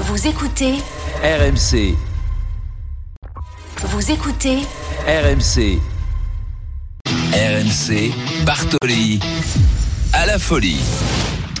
Vous 0.00 0.28
écoutez 0.28 0.74
RMC, 1.24 1.96
Vous 3.82 4.10
écoutez 4.12 4.58
RMC, 5.08 5.80
RMC, 7.32 8.12
Bartoli, 8.44 9.18
à 10.12 10.26
la 10.26 10.38
folie. 10.38 10.78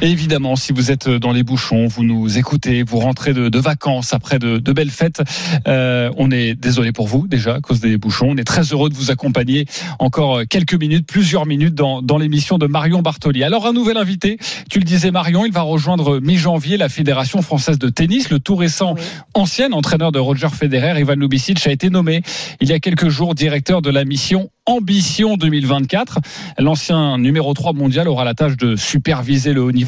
Évidemment, 0.00 0.54
si 0.54 0.72
vous 0.72 0.92
êtes 0.92 1.08
dans 1.08 1.32
les 1.32 1.42
bouchons, 1.42 1.88
vous 1.88 2.04
nous 2.04 2.38
écoutez, 2.38 2.84
vous 2.84 3.00
rentrez 3.00 3.32
de, 3.32 3.48
de 3.48 3.58
vacances 3.58 4.14
après 4.14 4.38
de, 4.38 4.58
de 4.58 4.72
belles 4.72 4.92
fêtes, 4.92 5.22
euh, 5.66 6.12
on 6.16 6.30
est 6.30 6.54
désolé 6.54 6.92
pour 6.92 7.08
vous 7.08 7.26
déjà 7.26 7.56
à 7.56 7.60
cause 7.60 7.80
des 7.80 7.96
bouchons. 7.96 8.28
On 8.30 8.36
est 8.36 8.44
très 8.44 8.62
heureux 8.62 8.90
de 8.90 8.94
vous 8.94 9.10
accompagner 9.10 9.66
encore 9.98 10.42
quelques 10.48 10.74
minutes, 10.74 11.04
plusieurs 11.04 11.46
minutes 11.46 11.74
dans, 11.74 12.00
dans 12.00 12.16
l'émission 12.16 12.58
de 12.58 12.68
Marion 12.68 13.02
Bartoli. 13.02 13.42
Alors 13.42 13.66
un 13.66 13.72
nouvel 13.72 13.96
invité, 13.96 14.38
tu 14.70 14.78
le 14.78 14.84
disais 14.84 15.10
Marion, 15.10 15.44
il 15.44 15.52
va 15.52 15.62
rejoindre 15.62 16.20
mi-janvier 16.20 16.76
la 16.76 16.88
Fédération 16.88 17.42
française 17.42 17.80
de 17.80 17.88
tennis. 17.88 18.30
Le 18.30 18.38
tout 18.38 18.54
récent 18.54 18.94
ancien 19.34 19.72
entraîneur 19.72 20.12
de 20.12 20.20
Roger 20.20 20.48
Federer, 20.48 21.00
Ivan 21.00 21.16
Lubicic, 21.16 21.66
a 21.66 21.72
été 21.72 21.90
nommé 21.90 22.22
il 22.60 22.68
y 22.68 22.72
a 22.72 22.78
quelques 22.78 23.08
jours 23.08 23.34
directeur 23.34 23.82
de 23.82 23.90
la 23.90 24.04
mission 24.04 24.48
Ambition 24.68 25.38
2024. 25.38 26.18
L'ancien 26.58 27.16
numéro 27.16 27.54
3 27.54 27.72
mondial 27.72 28.06
aura 28.06 28.24
la 28.24 28.34
tâche 28.34 28.58
de 28.58 28.76
superviser 28.76 29.54
le 29.54 29.62
haut 29.62 29.72
niveau 29.72 29.87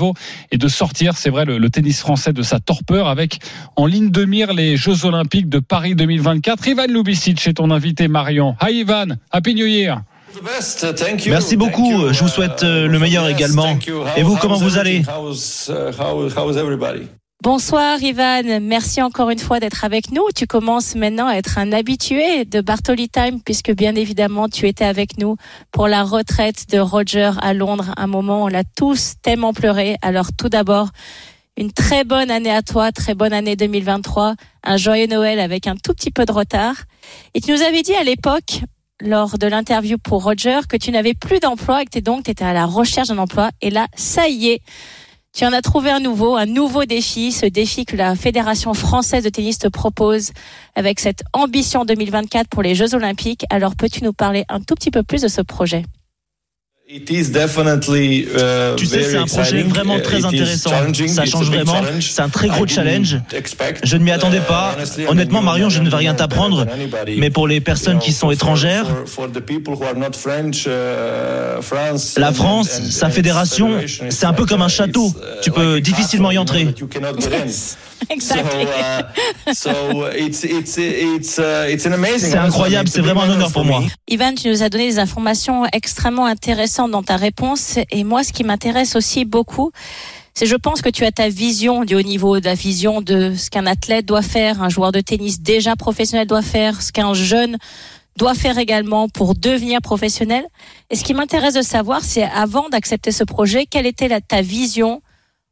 et 0.51 0.59
de 0.59 0.69
sortir, 0.69 1.17
c'est 1.17 1.31
vrai, 1.31 1.45
le, 1.45 1.59
le, 1.59 1.71
tennis 1.71 2.01
français 2.01 2.33
de 2.33 2.43
sa 2.43 2.61
torpeur 2.61 3.09
avec 3.09 3.39
en 3.77 3.87
ligne 3.87 4.11
de 4.11 4.25
mire 4.25 4.53
les 4.53 4.77
Jeux 4.77 5.05
Olympiques 5.05 5.49
de 5.49 5.59
Paris 5.59 5.95
2024. 5.95 6.67
Ivan 6.69 6.87
Lubicic 6.89 7.47
est 7.47 7.55
ton 7.55 7.71
invité 7.71 8.09
Marion. 8.09 8.57
Hi 8.61 8.81
Ivan, 8.81 9.17
Happy 9.31 9.55
New 9.55 9.67
Year. 9.67 10.03
Merci 11.27 11.57
beaucoup. 11.57 12.13
Je 12.13 12.21
vous 12.21 12.29
souhaite 12.29 12.63
euh, 12.63 12.87
le 12.87 12.99
meilleur 12.99 13.29
également. 13.29 13.77
Et 14.17 14.23
vous, 14.23 14.37
comment 14.37 14.59
vous 14.59 14.79
allez? 14.79 15.03
Bonsoir 17.43 18.03
Ivan, 18.03 18.61
merci 18.61 19.01
encore 19.01 19.31
une 19.31 19.39
fois 19.39 19.61
d'être 19.61 19.83
avec 19.87 20.13
nous. 20.13 20.25
Tu 20.37 20.47
commences 20.47 20.95
maintenant 20.95 21.27
à 21.27 21.37
être 21.37 21.57
un 21.57 21.73
habitué 21.73 22.45
de 22.45 22.61
Bartoli 22.61 23.09
Time 23.09 23.41
puisque 23.43 23.73
bien 23.73 23.95
évidemment 23.95 24.51
tu 24.51 24.69
étais 24.69 24.85
avec 24.85 25.17
nous 25.17 25.37
pour 25.73 25.89
la 25.89 26.05
retraite 26.05 26.69
de 26.69 26.79
Roger 26.79 27.31
à 27.41 27.55
Londres, 27.55 27.95
un 27.97 28.07
moment 28.07 28.45
on 28.45 28.49
l'a 28.49 28.63
tous 28.77 29.15
tellement 29.23 29.55
pleuré. 29.55 29.97
Alors 30.03 30.27
tout 30.37 30.51
d'abord, 30.51 30.91
une 31.57 31.73
très 31.73 32.05
bonne 32.05 32.31
année 32.31 32.53
à 32.53 32.61
toi, 32.61 32.93
très 32.93 33.15
bonne 33.15 33.33
année 33.33 33.57
2023, 33.57 34.35
un 34.63 34.77
joyeux 34.77 35.07
Noël 35.07 35.41
avec 35.41 35.67
un 35.67 35.77
tout 35.77 35.95
petit 35.95 36.11
peu 36.11 36.27
de 36.27 36.33
retard. 36.33 36.75
Et 37.33 37.41
tu 37.41 37.53
nous 37.53 37.63
avais 37.63 37.81
dit 37.81 37.95
à 37.95 38.05
l'époque, 38.05 38.61
lors 39.01 39.39
de 39.39 39.47
l'interview 39.47 39.97
pour 39.97 40.25
Roger, 40.25 40.61
que 40.69 40.77
tu 40.77 40.91
n'avais 40.91 41.15
plus 41.15 41.41
d'emploi 41.41 41.81
et 41.81 41.87
que 41.87 42.01
donc 42.01 42.25
tu 42.25 42.33
étais 42.33 42.45
à 42.45 42.53
la 42.53 42.67
recherche 42.67 43.09
d'un 43.09 43.17
emploi. 43.17 43.49
Et 43.63 43.71
là, 43.71 43.87
ça 43.95 44.29
y 44.29 44.49
est. 44.49 44.63
Tu 45.33 45.47
en 45.47 45.53
as 45.53 45.63
trouvé 45.63 45.91
un 45.91 46.01
nouveau, 46.01 46.35
un 46.37 46.47
nouveau 46.47 46.85
défi, 46.85 47.31
ce 47.31 47.47
défi 47.47 47.85
que 47.85 47.97
la 47.97 48.17
Fédération 48.17 48.75
française 48.75 49.23
de 49.23 49.29
tennis 49.29 49.59
te 49.59 49.69
propose 49.69 50.33
avec 50.75 50.99
cette 50.99 51.23
ambition 51.33 51.85
2024 51.85 52.49
pour 52.49 52.63
les 52.63 52.75
Jeux 52.75 52.95
Olympiques. 52.95 53.45
Alors 53.49 53.77
peux-tu 53.77 54.03
nous 54.03 54.13
parler 54.13 54.45
un 54.49 54.61
tout 54.61 54.75
petit 54.75 54.91
peu 54.91 55.05
plus 55.05 55.23
de 55.23 55.29
ce 55.29 55.41
projet? 55.41 55.85
Tu 57.07 58.87
sais, 58.87 59.03
c'est 59.03 59.17
un 59.17 59.27
projet 59.27 59.63
vraiment 59.63 60.01
très 60.01 60.25
intéressant. 60.25 60.71
Ça 61.07 61.25
change 61.25 61.47
vraiment. 61.47 61.81
C'est 62.01 62.23
un 62.23 62.29
très 62.29 62.49
gros 62.49 62.67
challenge. 62.67 63.21
Je 63.85 63.97
ne 63.97 64.03
m'y 64.03 64.11
attendais 64.11 64.41
pas. 64.41 64.77
Honnêtement, 65.09 65.41
Marion, 65.43 65.69
je 65.69 65.81
ne 65.83 65.89
vais 65.89 65.97
rien 65.97 66.15
t'apprendre. 66.15 66.67
Mais 67.17 67.31
pour 67.31 67.47
les 67.47 67.61
personnes 67.61 67.99
qui 67.99 68.13
sont 68.13 68.31
étrangères, 68.31 68.87
la 72.17 72.33
France, 72.33 72.81
sa 72.91 73.11
fédération, 73.11 73.71
c'est 74.09 74.27
un 74.27 74.33
peu 74.33 74.47
comme 74.47 74.63
un 74.63 74.69
château. 74.69 75.15
Tu 75.43 75.53
peux 75.53 75.81
difficilement 75.81 76.31
y 76.33 76.39
entrer. 76.39 76.75
C'est 82.19 82.37
incroyable, 82.37 82.89
c'est 82.89 83.01
vraiment 83.01 83.23
un 83.23 83.31
honneur 83.31 83.53
pour 83.53 83.65
moi. 83.65 83.85
Ivan, 84.09 84.35
tu 84.35 84.49
nous 84.49 84.63
as 84.63 84.71
donné 84.71 84.89
des 84.89 84.99
informations 84.99 85.67
extrêmement 85.73 86.27
intéressantes 86.27 86.80
dans 86.89 87.03
ta 87.03 87.17
réponse. 87.17 87.79
Et 87.91 88.05
moi, 88.05 88.25
ce 88.25 88.33
qui 88.33 88.45
m'intéresse 88.45 88.97
aussi 88.97 89.25
beaucoup, 89.25 89.71
c'est 90.35 90.47
je 90.47 90.57
pense 90.57 90.83
que 90.83 90.89
tu 90.89 91.05
as 91.05 91.13
ta 91.13 91.29
vision 91.29 91.85
du 91.85 91.95
haut 91.95 92.03
niveau, 92.03 92.39
la 92.39 92.55
vision 92.55 93.01
de 93.03 93.35
ce 93.37 93.51
qu'un 93.51 93.67
athlète 93.67 94.07
doit 94.07 94.23
faire, 94.23 94.63
un 94.63 94.69
joueur 94.69 94.93
de 94.93 95.01
tennis 95.01 95.41
déjà 95.41 95.77
professionnel 95.77 96.27
doit 96.27 96.43
faire, 96.43 96.83
ce 96.83 96.93
qu'un 96.93 97.15
jeune 97.15 97.59
doit 98.17 98.35
faire 98.35 98.59
également 98.59 99.09
pour 99.09 99.35
devenir 99.35 99.81
professionnel. 99.81 100.45
Et 100.91 100.97
ce 100.97 101.05
qui 101.05 101.15
m'intéresse 101.15 101.55
de 101.55 101.63
savoir, 101.63 102.03
c'est 102.03 102.25
avant 102.25 102.69
d'accepter 102.69 103.13
ce 103.13 103.25
projet, 103.25 103.67
quelle 103.67 103.87
était 103.87 104.21
ta 104.21 104.43
vision 104.43 105.03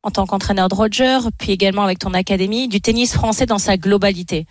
en 0.03 0.11
tant 0.11 0.27
qu'entraîneur 0.27 0.69
de 0.69 0.75
Roger, 0.75 1.19
puis 1.39 1.53
également 1.53 1.83
avec 1.83 1.99
ton 1.99 2.15
académie, 2.15 2.69
du 2.69 2.81
tennis 2.81 3.13
français 3.13 3.47
dans 3.47 3.59
sa 3.59 3.77
globalité. 3.77 4.47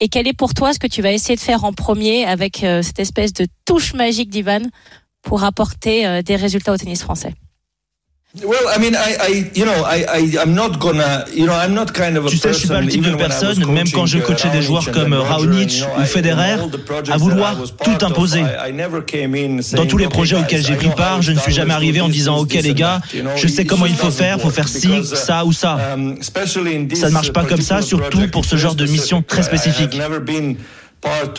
Et 0.00 0.08
quel 0.08 0.26
est 0.28 0.32
pour 0.32 0.54
toi 0.54 0.72
ce 0.72 0.78
que 0.78 0.86
tu 0.86 1.02
vas 1.02 1.12
essayer 1.12 1.36
de 1.36 1.40
faire 1.40 1.64
en 1.64 1.72
premier 1.72 2.24
avec 2.24 2.62
euh, 2.62 2.82
cette 2.82 3.00
espèce 3.00 3.32
de 3.32 3.46
touche 3.64 3.94
magique 3.94 4.30
d'Ivan 4.30 4.62
pour 5.28 5.44
apporter 5.44 6.06
euh, 6.06 6.22
des 6.22 6.36
résultats 6.36 6.72
au 6.72 6.76
tennis 6.78 7.02
français 7.02 7.34
tu 8.34 8.42
sais, 12.36 12.52
je 12.52 12.58
suis 12.58 12.68
pas 12.68 12.80
le 12.82 12.88
type 12.88 13.02
de 13.02 13.14
personne, 13.14 13.72
même 13.72 13.90
quand 13.90 14.04
je 14.04 14.18
coachais 14.18 14.50
des 14.50 14.60
joueurs 14.60 14.90
comme 14.90 15.14
Raonic 15.14 15.82
ou 15.98 16.04
Federer, 16.04 16.56
à 17.10 17.16
vouloir 17.16 17.56
tout 17.82 18.04
imposer. 18.04 18.42
Dans 19.72 19.86
tous 19.86 19.96
les 19.96 20.08
projets 20.08 20.36
auxquels 20.36 20.64
j'ai 20.64 20.76
pris 20.76 20.90
part, 20.90 21.22
je 21.22 21.32
ne 21.32 21.38
suis 21.38 21.52
jamais 21.52 21.72
arrivé 21.72 22.02
en 22.02 22.10
disant 22.10 22.36
OK 22.36 22.52
les 22.52 22.74
gars, 22.74 23.00
je 23.36 23.48
sais 23.48 23.64
comment 23.64 23.86
il 23.86 23.96
faut 23.96 24.10
faire, 24.10 24.38
faut 24.40 24.50
faire 24.50 24.68
ci, 24.68 25.04
ça 25.04 25.46
ou 25.46 25.52
ça. 25.52 25.96
Ça 26.20 27.08
ne 27.08 27.10
marche 27.12 27.32
pas 27.32 27.44
comme 27.44 27.62
ça, 27.62 27.80
surtout 27.80 28.28
pour 28.28 28.44
ce 28.44 28.56
genre 28.56 28.74
de 28.74 28.84
mission 28.84 29.22
très 29.22 29.42
spécifique. 29.42 29.98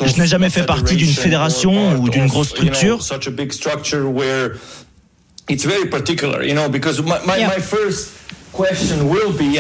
Je 0.06 0.20
n'ai 0.22 0.28
jamais 0.28 0.50
fait 0.50 0.64
partie 0.66 0.96
d'une 0.96 1.08
fédération 1.14 1.96
ou 2.00 2.10
d'une 2.10 2.28
grosse 2.28 2.50
structure. 2.50 3.02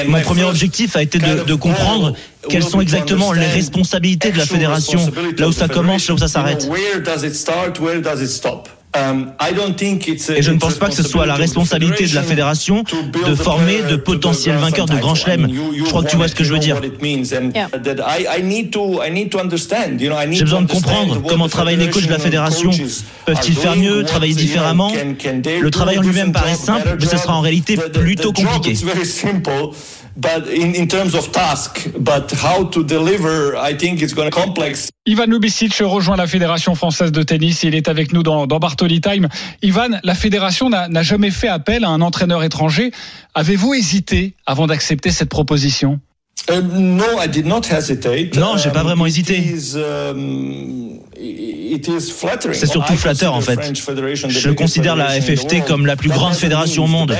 Mon 0.07 0.21
premier 0.21 0.43
objectif 0.43 0.95
a 0.95 1.03
été 1.03 1.19
de, 1.19 1.43
de 1.43 1.53
comprendre 1.55 2.13
quelles 2.49 2.63
sont 2.63 2.81
exactement 2.81 3.33
les 3.33 3.45
responsabilités 3.45 4.31
de 4.31 4.37
la 4.37 4.45
fédération, 4.45 4.99
là 5.37 5.47
où 5.47 5.51
ça 5.51 5.67
commence, 5.67 6.07
là 6.07 6.13
où 6.15 6.17
ça 6.17 6.27
s'arrête. 6.27 6.67
Um, 8.97 9.33
Et 9.39 10.41
je 10.41 10.51
ne 10.51 10.57
pense 10.57 10.79
pas 10.79 10.87
que 10.87 10.95
ce 10.95 11.03
soit 11.03 11.27
la 11.27 11.35
responsabilité 11.35 12.07
de 12.07 12.15
la 12.15 12.23
fédération 12.23 12.83
de 13.27 13.35
former 13.35 13.83
de 13.83 13.95
potentiels 13.95 14.57
vainqueurs 14.57 14.87
de 14.87 14.95
Grand 14.95 15.13
Chelem. 15.13 15.47
Je 15.77 15.83
crois 15.83 16.03
que 16.03 16.09
tu 16.09 16.15
vois 16.15 16.27
ce 16.27 16.33
que 16.33 16.43
je 16.43 16.51
veux 16.51 16.59
dire. 16.59 16.81
J'ai 20.31 20.43
besoin 20.43 20.61
de 20.63 20.71
comprendre 20.71 21.21
comment 21.27 21.47
travaillent 21.47 21.77
les 21.77 21.91
coachs 21.91 22.07
de 22.07 22.11
la 22.11 22.17
fédération. 22.17 22.71
Peuvent-ils 23.25 23.55
faire 23.55 23.75
mieux, 23.75 24.03
travailler 24.03 24.33
différemment 24.33 24.91
Le 24.91 25.69
travail 25.69 25.99
en 25.99 26.01
lui-même 26.01 26.31
paraît 26.31 26.55
simple, 26.55 26.97
mais 26.99 27.05
ce 27.05 27.17
sera 27.17 27.35
en 27.35 27.41
réalité 27.41 27.77
plutôt 27.77 28.33
compliqué. 28.33 28.73
Ivan 35.05 35.25
Lubicic 35.27 35.73
rejoint 35.81 36.17
la 36.17 36.27
Fédération 36.27 36.75
française 36.75 37.11
de 37.11 37.23
tennis. 37.23 37.63
Il 37.63 37.73
est 37.73 37.87
avec 37.87 38.13
nous 38.13 38.21
dans, 38.23 38.45
dans 38.45 38.59
Bartoli 38.59 39.01
Time. 39.01 39.29
Ivan, 39.61 39.99
la 40.03 40.15
Fédération 40.15 40.69
n'a 40.69 41.03
jamais 41.03 41.31
fait 41.31 41.47
appel 41.47 41.83
à 41.83 41.89
un 41.89 42.01
entraîneur 42.01 42.43
étranger. 42.43 42.91
Avez-vous 43.33 43.73
hésité 43.73 44.35
avant 44.45 44.67
d'accepter 44.67 45.11
cette 45.11 45.29
proposition? 45.29 45.99
Euh, 46.49 46.61
non, 48.35 48.57
j'ai 48.57 48.71
pas 48.71 48.83
vraiment 48.83 49.05
hésité. 49.05 49.55
C'est 52.53 52.65
surtout 52.65 52.95
flatteur 52.95 53.33
en 53.33 53.41
fait. 53.41 53.59
Je 54.27 54.49
considère 54.49 54.95
la 54.95 55.09
FFT 55.21 55.65
comme 55.65 55.85
la 55.85 55.95
plus 55.95 56.09
grande 56.09 56.33
fédération 56.33 56.85
au 56.85 56.87
monde. 56.87 57.15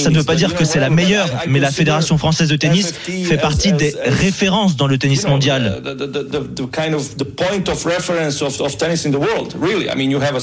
Ça 0.00 0.10
ne 0.10 0.18
veut 0.18 0.24
pas 0.24 0.34
dire 0.34 0.54
que 0.54 0.64
c'est 0.64 0.80
la 0.80 0.90
meilleure, 0.90 1.28
mais 1.46 1.60
la 1.60 1.70
Fédération 1.70 2.18
française 2.18 2.48
de 2.48 2.56
tennis 2.56 2.92
fait 2.92 3.38
partie 3.38 3.72
des 3.72 3.94
références 4.04 4.76
dans 4.76 4.86
le 4.86 4.98
tennis 4.98 5.26
mondial. 5.26 5.82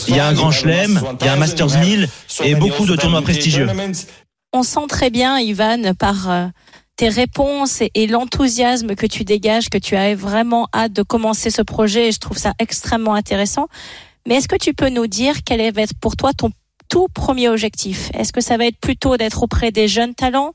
Il 0.07 0.15
y 0.15 0.19
a 0.19 0.27
un 0.27 0.33
grand 0.33 0.51
chelem, 0.51 1.01
il 1.19 1.25
y 1.25 1.29
a 1.29 1.33
un 1.33 1.38
Masters 1.38 1.79
1000 1.79 2.07
et 2.44 2.56
beaucoup 2.56 2.85
de 2.85 2.95
tournois 2.95 3.21
prestigieux. 3.21 3.67
On 4.53 4.63
sent 4.63 4.88
très 4.89 5.09
bien, 5.09 5.39
Ivan, 5.39 5.94
par 5.97 6.51
tes 7.01 7.09
réponses 7.09 7.81
et, 7.95 8.06
l'enthousiasme 8.06 8.94
que 8.94 9.07
tu 9.07 9.24
dégages, 9.24 9.71
que 9.71 9.80
tu 9.80 9.95
as 9.95 10.13
vraiment 10.13 10.68
hâte 10.71 10.94
de 10.94 11.01
commencer 11.01 11.50
ce 11.50 11.63
projet. 11.63 12.09
Et 12.09 12.12
je 12.12 12.19
trouve 12.19 12.38
ça 12.38 12.53
extrêmement 12.59 13.15
intéressant. 13.15 13.69
Mais 14.27 14.36
est-ce 14.36 14.48
que 14.48 14.56
tu 14.56 14.75
peux 14.75 14.89
nous 14.89 15.07
dire 15.07 15.38
quel 15.44 15.59
va 15.74 15.81
être 15.81 15.98
pour 16.00 16.15
toi 16.15 16.31
ton 16.31 16.51
tout 16.89 17.07
premier 17.12 17.50
objectif? 17.50 18.12
Est-ce 18.13 18.31
que 18.31 18.39
ça 18.39 18.56
va 18.56 18.68
être 18.68 18.77
plutôt 18.77 19.18
d'être 19.18 19.42
auprès 19.42 19.71
des 19.71 19.88
jeunes 19.88 20.13
talents, 20.13 20.53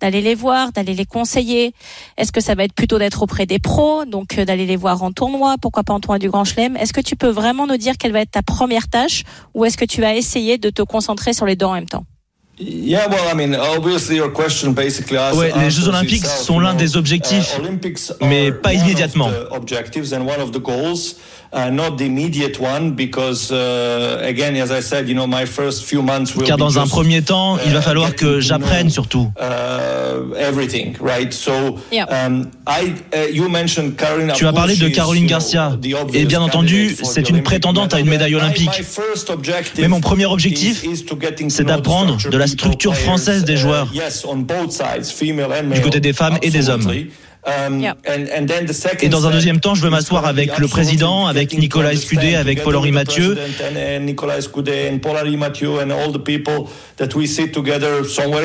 d'aller 0.00 0.20
les 0.20 0.36
voir, 0.36 0.70
d'aller 0.70 0.94
les 0.94 1.06
conseiller? 1.06 1.74
Est-ce 2.16 2.30
que 2.30 2.40
ça 2.40 2.54
va 2.54 2.62
être 2.62 2.74
plutôt 2.74 3.00
d'être 3.00 3.24
auprès 3.24 3.46
des 3.46 3.58
pros, 3.58 4.04
donc 4.04 4.38
euh, 4.38 4.44
d'aller 4.44 4.66
les 4.66 4.76
voir 4.76 5.02
en 5.02 5.10
tournoi, 5.10 5.56
pourquoi 5.60 5.82
pas 5.82 5.92
en 5.92 5.98
tournoi 5.98 6.20
du 6.20 6.30
Grand 6.30 6.44
Chelem? 6.44 6.76
Est-ce 6.76 6.92
que 6.92 7.00
tu 7.00 7.16
peux 7.16 7.30
vraiment 7.30 7.66
nous 7.66 7.78
dire 7.78 7.98
quelle 7.98 8.12
va 8.12 8.20
être 8.20 8.30
ta 8.30 8.42
première 8.42 8.86
tâche 8.86 9.24
ou 9.54 9.64
est-ce 9.64 9.76
que 9.76 9.84
tu 9.84 10.00
vas 10.00 10.14
essayer 10.14 10.56
de 10.56 10.70
te 10.70 10.82
concentrer 10.82 11.32
sur 11.32 11.46
les 11.46 11.56
deux 11.56 11.66
en 11.66 11.74
même 11.74 11.88
temps? 11.88 12.04
Yeah, 12.60 13.08
les 15.56 15.70
Jeux 15.70 15.88
Olympiques 15.88 16.26
sont 16.26 16.60
l'un 16.60 16.74
des 16.74 16.96
objectifs, 16.96 17.58
uh, 17.58 18.24
mais 18.24 18.52
pas 18.52 18.74
immédiatement. 18.74 19.30
Car 26.46 26.56
dans 26.56 26.78
un 26.78 26.86
premier 26.86 27.22
temps, 27.22 27.58
il 27.66 27.72
va 27.72 27.80
uh, 27.80 27.82
falloir 27.82 28.14
que 28.14 28.38
j'apprenne 28.40 28.88
surtout. 28.88 29.32
Uh, 29.40 29.44
um, 32.08 32.48
uh, 32.68 32.94
tu 34.34 34.46
as 34.46 34.52
parlé 34.52 34.76
de 34.76 34.88
Caroline 34.88 35.26
Garcia. 35.26 35.76
Et 36.14 36.24
bien 36.24 36.40
entendu, 36.40 36.96
c'est 37.02 37.28
une 37.28 37.42
prétendante 37.42 37.94
à 37.94 38.00
une 38.00 38.08
médaille 38.08 38.36
olympique. 38.36 38.82
Mais 39.78 39.88
mon 39.88 40.00
premier 40.00 40.26
objectif, 40.26 40.84
c'est 41.48 41.64
d'apprendre 41.64 42.18
de 42.30 42.36
la 42.36 42.46
structure 42.46 42.94
française 42.94 43.44
des 43.44 43.56
joueurs, 43.56 43.88
du 43.90 45.80
côté 45.80 45.98
des 46.00 46.12
femmes 46.12 46.38
et 46.42 46.50
des 46.50 46.68
hommes. 46.68 46.92
Um, 47.46 47.82
et 49.00 49.08
dans 49.08 49.26
un 49.26 49.30
deuxième 49.30 49.60
temps, 49.60 49.74
je 49.74 49.82
veux 49.82 49.88
m'asseoir 49.88 50.26
avec 50.26 50.58
le 50.58 50.68
président, 50.68 51.26
avec 51.26 51.56
Nicolas 51.56 51.92
Escudé, 51.92 52.34
avec 52.34 52.62
Paul-Henri 52.62 52.92
Mathieu, 52.92 53.38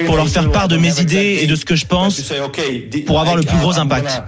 pour 0.05 0.15
leur 0.15 0.29
faire 0.29 0.51
part 0.51 0.67
de 0.69 0.77
mes 0.77 1.01
idées 1.01 1.39
et 1.41 1.47
de 1.47 1.55
ce 1.55 1.65
que 1.65 1.75
je 1.75 1.85
pense 1.85 2.21
pour 3.05 3.19
avoir 3.19 3.35
le 3.35 3.43
plus 3.43 3.57
gros 3.57 3.77
impact. 3.77 4.23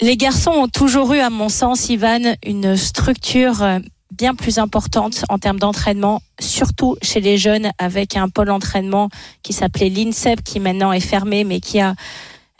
Les 0.00 0.16
garçons 0.16 0.50
ont 0.50 0.68
toujours 0.68 1.14
eu, 1.14 1.20
à 1.20 1.30
mon 1.30 1.48
sens, 1.48 1.88
Ivan, 1.88 2.34
une 2.44 2.76
structure 2.76 3.62
euh, 3.62 3.78
bien 4.16 4.34
plus 4.34 4.58
importante 4.58 5.24
en 5.28 5.38
termes 5.38 5.58
d'entraînement, 5.58 6.22
surtout 6.38 6.96
chez 7.02 7.20
les 7.20 7.38
jeunes, 7.38 7.70
avec 7.78 8.16
un 8.16 8.28
pôle 8.28 8.46
d'entraînement 8.46 9.08
qui 9.42 9.52
s'appelait 9.52 9.88
l'INSEP, 9.88 10.42
qui 10.42 10.60
maintenant 10.60 10.92
est 10.92 11.00
fermé, 11.00 11.44
mais 11.44 11.60
qui 11.60 11.80
a 11.80 11.94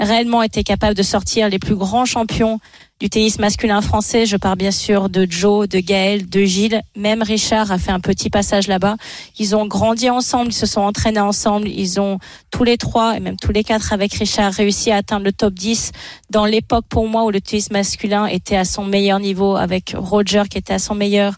réellement 0.01 0.43
été 0.43 0.65
capable 0.65 0.95
de 0.95 1.03
sortir 1.03 1.49
les 1.49 1.59
plus 1.59 1.77
grands 1.77 2.05
champions 2.05 2.59
du 3.01 3.11
tennis 3.11 3.39
masculin 3.39 3.81
français. 3.81 4.25
Je 4.27 4.37
parle 4.37 4.57
bien 4.57 4.71
sûr 4.71 5.09
de 5.09 5.27
Joe, 5.29 5.69
de 5.69 5.79
Gaël, 5.81 6.29
de 6.29 6.45
Gilles. 6.45 6.81
Même 6.97 7.23
Richard 7.23 7.73
a 7.73 7.79
fait 7.79 7.91
un 7.91 8.01
petit 8.01 8.31
passage 8.31 8.69
là-bas. 8.69 8.97
Ils 9.39 9.57
ont 9.57 9.67
grandi 9.67 10.09
ensemble, 10.11 10.51
ils 10.51 10.55
se 10.55 10.67
sont 10.67 10.81
entraînés 10.81 11.21
ensemble. 11.21 11.69
Ils 11.69 12.01
ont 12.01 12.19
tous 12.51 12.65
les 12.65 12.77
trois, 12.77 13.17
et 13.17 13.21
même 13.21 13.37
tous 13.37 13.53
les 13.53 13.65
quatre 13.65 13.93
avec 13.93 14.15
Richard, 14.15 14.53
réussi 14.53 14.91
à 14.91 14.97
atteindre 14.97 15.25
le 15.25 15.33
top 15.33 15.55
10 15.55 15.93
dans 16.31 16.47
l'époque 16.47 16.87
pour 16.89 17.09
moi 17.09 17.25
où 17.25 17.31
le 17.31 17.41
tennis 17.41 17.71
masculin 17.71 18.27
était 18.27 18.57
à 18.57 18.65
son 18.65 18.85
meilleur 18.85 19.19
niveau 19.19 19.57
avec 19.57 19.95
Roger 19.97 20.45
qui 20.49 20.59
était 20.59 20.75
à 20.75 20.79
son 20.79 20.95
meilleur, 20.95 21.35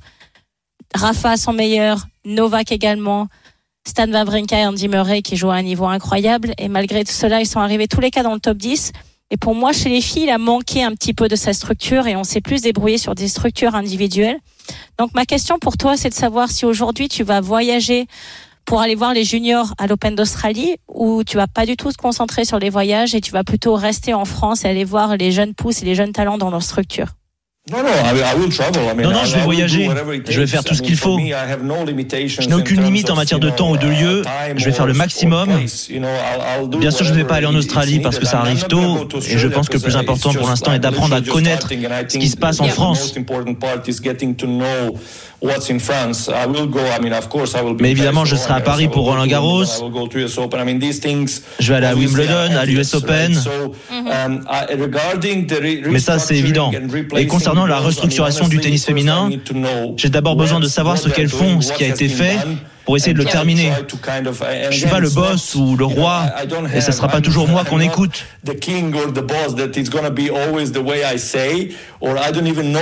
Rafa 0.94 1.32
à 1.32 1.37
son 1.37 1.53
meilleur, 1.53 2.06
Novak 2.25 2.70
également. 2.73 3.29
Stan 3.87 4.11
Wawrinka 4.11 4.58
et 4.58 4.67
Andy 4.67 4.88
Murray 4.88 5.23
qui 5.23 5.37
jouent 5.37 5.50
à 5.50 5.55
un 5.55 5.62
niveau 5.62 5.87
incroyable. 5.87 6.53
Et 6.58 6.69
malgré 6.69 7.05
tout 7.05 7.12
cela, 7.12 7.41
ils 7.41 7.47
sont 7.47 7.61
arrivés 7.61 7.87
tous 7.87 8.00
les 8.00 8.11
cas 8.11 8.25
dans 8.25 8.35
le 8.35 8.41
top 8.41 8.56
10. 8.56 8.93
Et 9.31 9.37
pour 9.37 9.55
moi, 9.56 9.73
chez 9.73 9.88
les 9.88 10.00
filles, 10.00 10.25
il 10.25 10.31
a 10.31 10.38
manqué 10.38 10.84
un 10.84 10.93
petit 10.93 11.12
peu 11.12 11.26
de 11.26 11.34
sa 11.34 11.52
structure 11.52 12.06
et 12.06 12.14
on 12.14 12.23
s'est 12.23 12.40
plus 12.40 12.62
débrouillé 12.62 12.96
sur 12.96 13.14
des 13.14 13.26
structures 13.26 13.75
individuelles. 13.75 14.38
Donc 14.99 15.14
ma 15.14 15.25
question 15.25 15.58
pour 15.58 15.76
toi, 15.76 15.96
c'est 15.96 16.11
de 16.11 16.14
savoir 16.14 16.49
si 16.49 16.64
aujourd'hui 16.64 17.08
tu 17.08 17.25
vas 17.25 17.40
voyager 17.40 18.06
pour 18.64 18.81
aller 18.81 18.94
voir 18.94 19.14
les 19.14 19.25
juniors 19.25 19.75
à 19.78 19.87
l'Open 19.87 20.14
d'Australie 20.14 20.76
ou 20.88 21.25
tu 21.25 21.37
vas 21.37 21.46
pas 21.46 21.67
du 21.67 21.76
tout 21.76 21.90
te 21.90 21.96
concentrer 21.96 22.44
sur 22.44 22.58
les 22.58 22.70
voyages 22.70 23.14
et 23.14 23.20
tu 23.20 23.32
vas 23.32 23.44
plutôt 23.44 23.75
rester 23.75 24.14
en 24.14 24.25
France 24.25 24.64
et 24.64 24.69
aller 24.69 24.84
voir 24.84 25.17
les 25.17 25.32
jeunes 25.32 25.55
pousses 25.55 25.82
et 25.82 25.84
les 25.84 25.94
jeunes 25.94 26.12
talents 26.12 26.38
dans 26.38 26.50
leur 26.50 26.62
structure. 26.62 27.06
Non, 29.02 29.10
non, 29.10 29.24
je 29.24 29.34
vais 29.34 29.42
voyager. 29.42 29.90
Je 30.28 30.40
vais 30.40 30.46
faire 30.46 30.62
tout 30.62 30.74
ce 30.74 30.82
qu'il 30.82 30.96
faut. 30.96 31.18
Je 31.18 32.48
n'ai 32.48 32.54
aucune 32.54 32.80
limite 32.84 33.10
en 33.10 33.16
matière 33.16 33.40
de 33.40 33.50
temps 33.50 33.70
ou 33.72 33.76
de 33.76 33.88
lieu. 33.88 34.22
Je 34.56 34.64
vais 34.64 34.70
faire 34.70 34.86
le 34.86 34.92
maximum. 34.94 35.48
Bien 36.78 36.90
sûr, 36.92 37.04
je 37.04 37.10
ne 37.10 37.16
vais 37.16 37.24
pas 37.24 37.34
aller 37.36 37.46
en 37.46 37.54
Australie 37.56 37.98
parce 37.98 38.20
que 38.20 38.26
ça 38.26 38.38
arrive 38.38 38.66
tôt. 38.68 39.08
Et 39.28 39.36
je 39.36 39.48
pense 39.48 39.68
que 39.68 39.74
le 39.74 39.80
plus 39.82 39.96
important 39.96 40.32
pour 40.32 40.46
l'instant 40.48 40.72
est 40.74 40.78
d'apprendre 40.78 41.16
à 41.16 41.20
connaître 41.20 41.68
ce 42.08 42.18
qui 42.18 42.28
se 42.28 42.36
passe 42.36 42.60
en 42.60 42.68
France. 42.68 43.14
Mais 47.80 47.90
évidemment, 47.90 48.24
je 48.24 48.36
serai 48.36 48.54
à 48.54 48.60
Paris 48.60 48.88
pour 48.88 49.04
Roland 49.04 49.26
Garros. 49.26 49.64
Je 51.60 51.68
vais 51.68 51.74
aller 51.74 51.86
à 51.86 51.94
Wimbledon, 51.94 52.56
à 52.56 52.64
l'US 52.64 52.94
Open. 52.94 53.38
Um, 53.90 54.44
Mais 55.90 55.98
ça, 55.98 56.18
c'est 56.18 56.36
évident. 56.36 56.70
Et 57.16 57.26
concernant 57.26 57.66
la 57.66 57.78
restructuration 57.78 58.48
du 58.48 58.58
tennis 58.58 58.84
féminin, 58.84 59.28
j'ai 59.96 60.08
d'abord 60.08 60.36
besoin 60.36 60.60
de 60.60 60.66
savoir 60.66 60.98
ce 60.98 61.08
qu'elles 61.08 61.28
font, 61.28 61.60
ce 61.60 61.72
qui 61.72 61.84
a 61.84 61.88
été 61.88 62.08
fait 62.08 62.38
pour 62.86 62.96
essayer 62.96 63.12
de 63.12 63.18
le 63.18 63.24
terminer. 63.26 63.72
Je 64.70 64.76
suis 64.76 64.86
pas 64.86 65.00
le 65.00 65.10
boss 65.10 65.54
ou 65.56 65.76
le 65.76 65.84
roi 65.84 66.22
et 66.72 66.80
ce 66.80 66.92
sera 66.92 67.08
pas 67.08 67.20
toujours 67.20 67.48
moi 67.48 67.64
qu'on 67.64 67.80
écoute. 67.80 68.24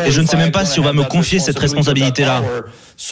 Et 0.06 0.10
je 0.10 0.20
ne 0.20 0.26
sais 0.26 0.36
même 0.36 0.52
pas 0.52 0.64
si 0.66 0.78
on 0.78 0.84
va 0.84 0.92
me 0.92 1.04
confier 1.04 1.40
cette 1.40 1.58
responsabilité-là. 1.58 2.42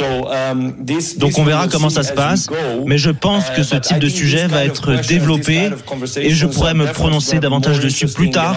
Um, 0.00 0.74
Donc 1.18 1.38
on 1.38 1.44
verra 1.44 1.66
comment 1.66 1.90
ça 1.90 2.02
se 2.02 2.12
passe, 2.12 2.48
mais 2.86 2.98
je 2.98 3.10
pense 3.10 3.50
que 3.50 3.62
ce 3.62 3.76
type 3.76 3.98
de 3.98 4.08
sujet 4.08 4.46
va 4.46 4.64
être 4.64 4.94
développé 5.08 5.70
et 6.16 6.30
je 6.30 6.46
pourrais 6.46 6.74
me 6.74 6.86
prononcer 6.86 7.40
davantage 7.40 7.80
dessus 7.80 8.06
plus 8.06 8.30
tard, 8.30 8.56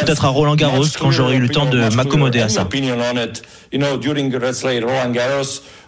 peut-être 0.00 0.24
à 0.24 0.28
Roland 0.28 0.54
Garros 0.54 0.84
quand 0.98 1.10
j'aurai 1.10 1.36
eu 1.36 1.40
le 1.40 1.48
temps 1.48 1.66
de 1.66 1.94
m'accommoder 1.94 2.40
à 2.40 2.48
ça. 2.48 2.66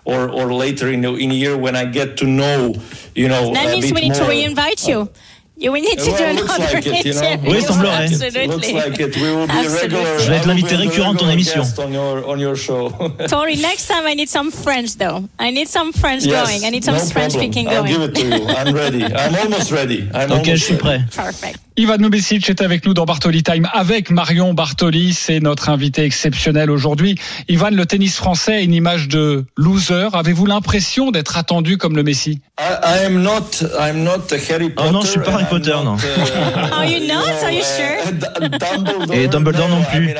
or 0.06 0.30
or 0.32 0.52
later 0.52 0.88
in 0.88 1.02
the 1.02 1.12
in 1.18 1.30
a 1.30 1.34
year 1.34 1.56
when 1.56 1.74
I 1.74 1.84
get 1.84 2.16
to 2.18 2.26
know, 2.26 2.74
you 3.14 3.28
know. 3.28 3.52
That 3.52 3.70
means 3.70 3.92
we 3.92 4.02
need 4.02 4.14
to 4.14 4.24
reinvite 4.24 4.86
you. 4.86 5.10
You 5.58 5.72
we 5.72 5.80
need 5.80 5.98
to 5.98 6.04
do 6.04 6.12
another 6.12 6.44
like 6.44 6.86
it, 6.86 7.04
you 7.06 7.14
know? 7.14 7.50
Oui, 7.50 7.62
semblerait. 7.62 8.08
Like 8.08 9.00
Je 9.00 10.28
vais 10.28 10.36
être 10.36 10.46
l'invité 10.46 10.76
récurrent 10.76 11.14
de 11.14 11.18
ton 11.18 11.30
émission. 11.30 11.62
On 11.78 11.90
your, 11.90 12.28
on 12.28 12.38
your 12.38 12.56
show. 12.56 12.90
Tori, 13.28 13.56
next 13.56 13.86
time 13.86 14.06
I 14.06 14.14
need 14.14 14.28
some 14.28 14.50
French 14.50 14.98
though. 14.98 15.26
I 15.38 15.50
need 15.50 15.68
some 15.68 15.94
French 15.94 16.24
yes, 16.24 16.46
going. 16.46 16.66
I 16.66 16.70
need 16.70 16.84
some 16.84 16.96
no 16.96 17.00
French 17.00 17.32
problem. 17.32 17.52
speaking 17.52 17.64
going. 17.66 17.76
I'll 17.78 17.84
give 17.86 18.02
it 18.02 18.14
to 18.16 18.26
you. 18.26 18.46
I'm 18.48 18.74
ready. 18.74 19.04
I'm 19.04 19.34
almost 19.34 19.72
ready. 19.72 20.10
I'm 20.12 20.30
ok, 20.30 20.44
je 20.44 20.56
suis 20.56 20.76
prêt. 20.76 21.00
Perfect. 21.14 21.65
Ivan 21.78 21.98
Nubesic 21.98 22.48
est 22.48 22.62
avec 22.62 22.86
nous 22.86 22.94
dans 22.94 23.04
Bartoli 23.04 23.42
Time 23.42 23.68
avec 23.74 24.10
Marion 24.10 24.54
Bartoli. 24.54 25.12
C'est 25.12 25.40
notre 25.40 25.68
invité 25.68 26.04
exceptionnel 26.04 26.70
aujourd'hui. 26.70 27.16
Ivan, 27.48 27.68
le 27.70 27.84
tennis 27.84 28.16
français 28.16 28.54
a 28.54 28.60
une 28.60 28.72
image 28.72 29.08
de 29.08 29.44
loser. 29.58 30.08
Avez-vous 30.14 30.46
l'impression 30.46 31.10
d'être 31.10 31.36
attendu 31.36 31.76
comme 31.76 31.94
le 31.94 32.02
Messi? 32.02 32.40
I, 32.58 33.04
am 33.04 33.20
not, 33.20 33.60
I'm 33.78 34.02
not 34.02 34.32
Harry 34.48 34.70
Potter. 34.70 34.88
Oh 34.88 34.90
non, 34.90 35.02
je 35.02 35.08
suis 35.08 35.20
pas 35.20 35.32
Harry 35.32 35.44
Potter, 35.50 35.74
non. 35.84 35.96
Uh, 35.96 36.72
Are 36.72 36.86
you 36.86 37.06
not? 37.06 37.44
Are 37.44 37.52
you 37.52 37.62
sure? 37.62 38.12
Dumbledore, 38.40 39.14
et 39.14 39.28
Dumbledore 39.28 39.68
non 39.68 39.82
plus. 39.82 40.14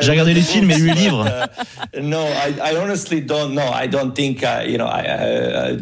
J'ai 0.00 0.10
regardé 0.10 0.34
les 0.34 0.42
films 0.42 0.72
et 0.72 0.74
lu 0.74 0.86
les 0.88 0.94
livres. 0.94 1.24
Uh, 1.96 2.00
no, 2.02 2.18
I, 2.18 2.72
I 2.72 2.76
honestly 2.76 3.20
don't 3.20 3.52
know. 3.52 3.70
I 3.72 3.86
don't 3.86 4.12
think, 4.12 4.42
uh, 4.42 4.66
you 4.66 4.76
know, 4.76 4.88
I, 4.88 5.76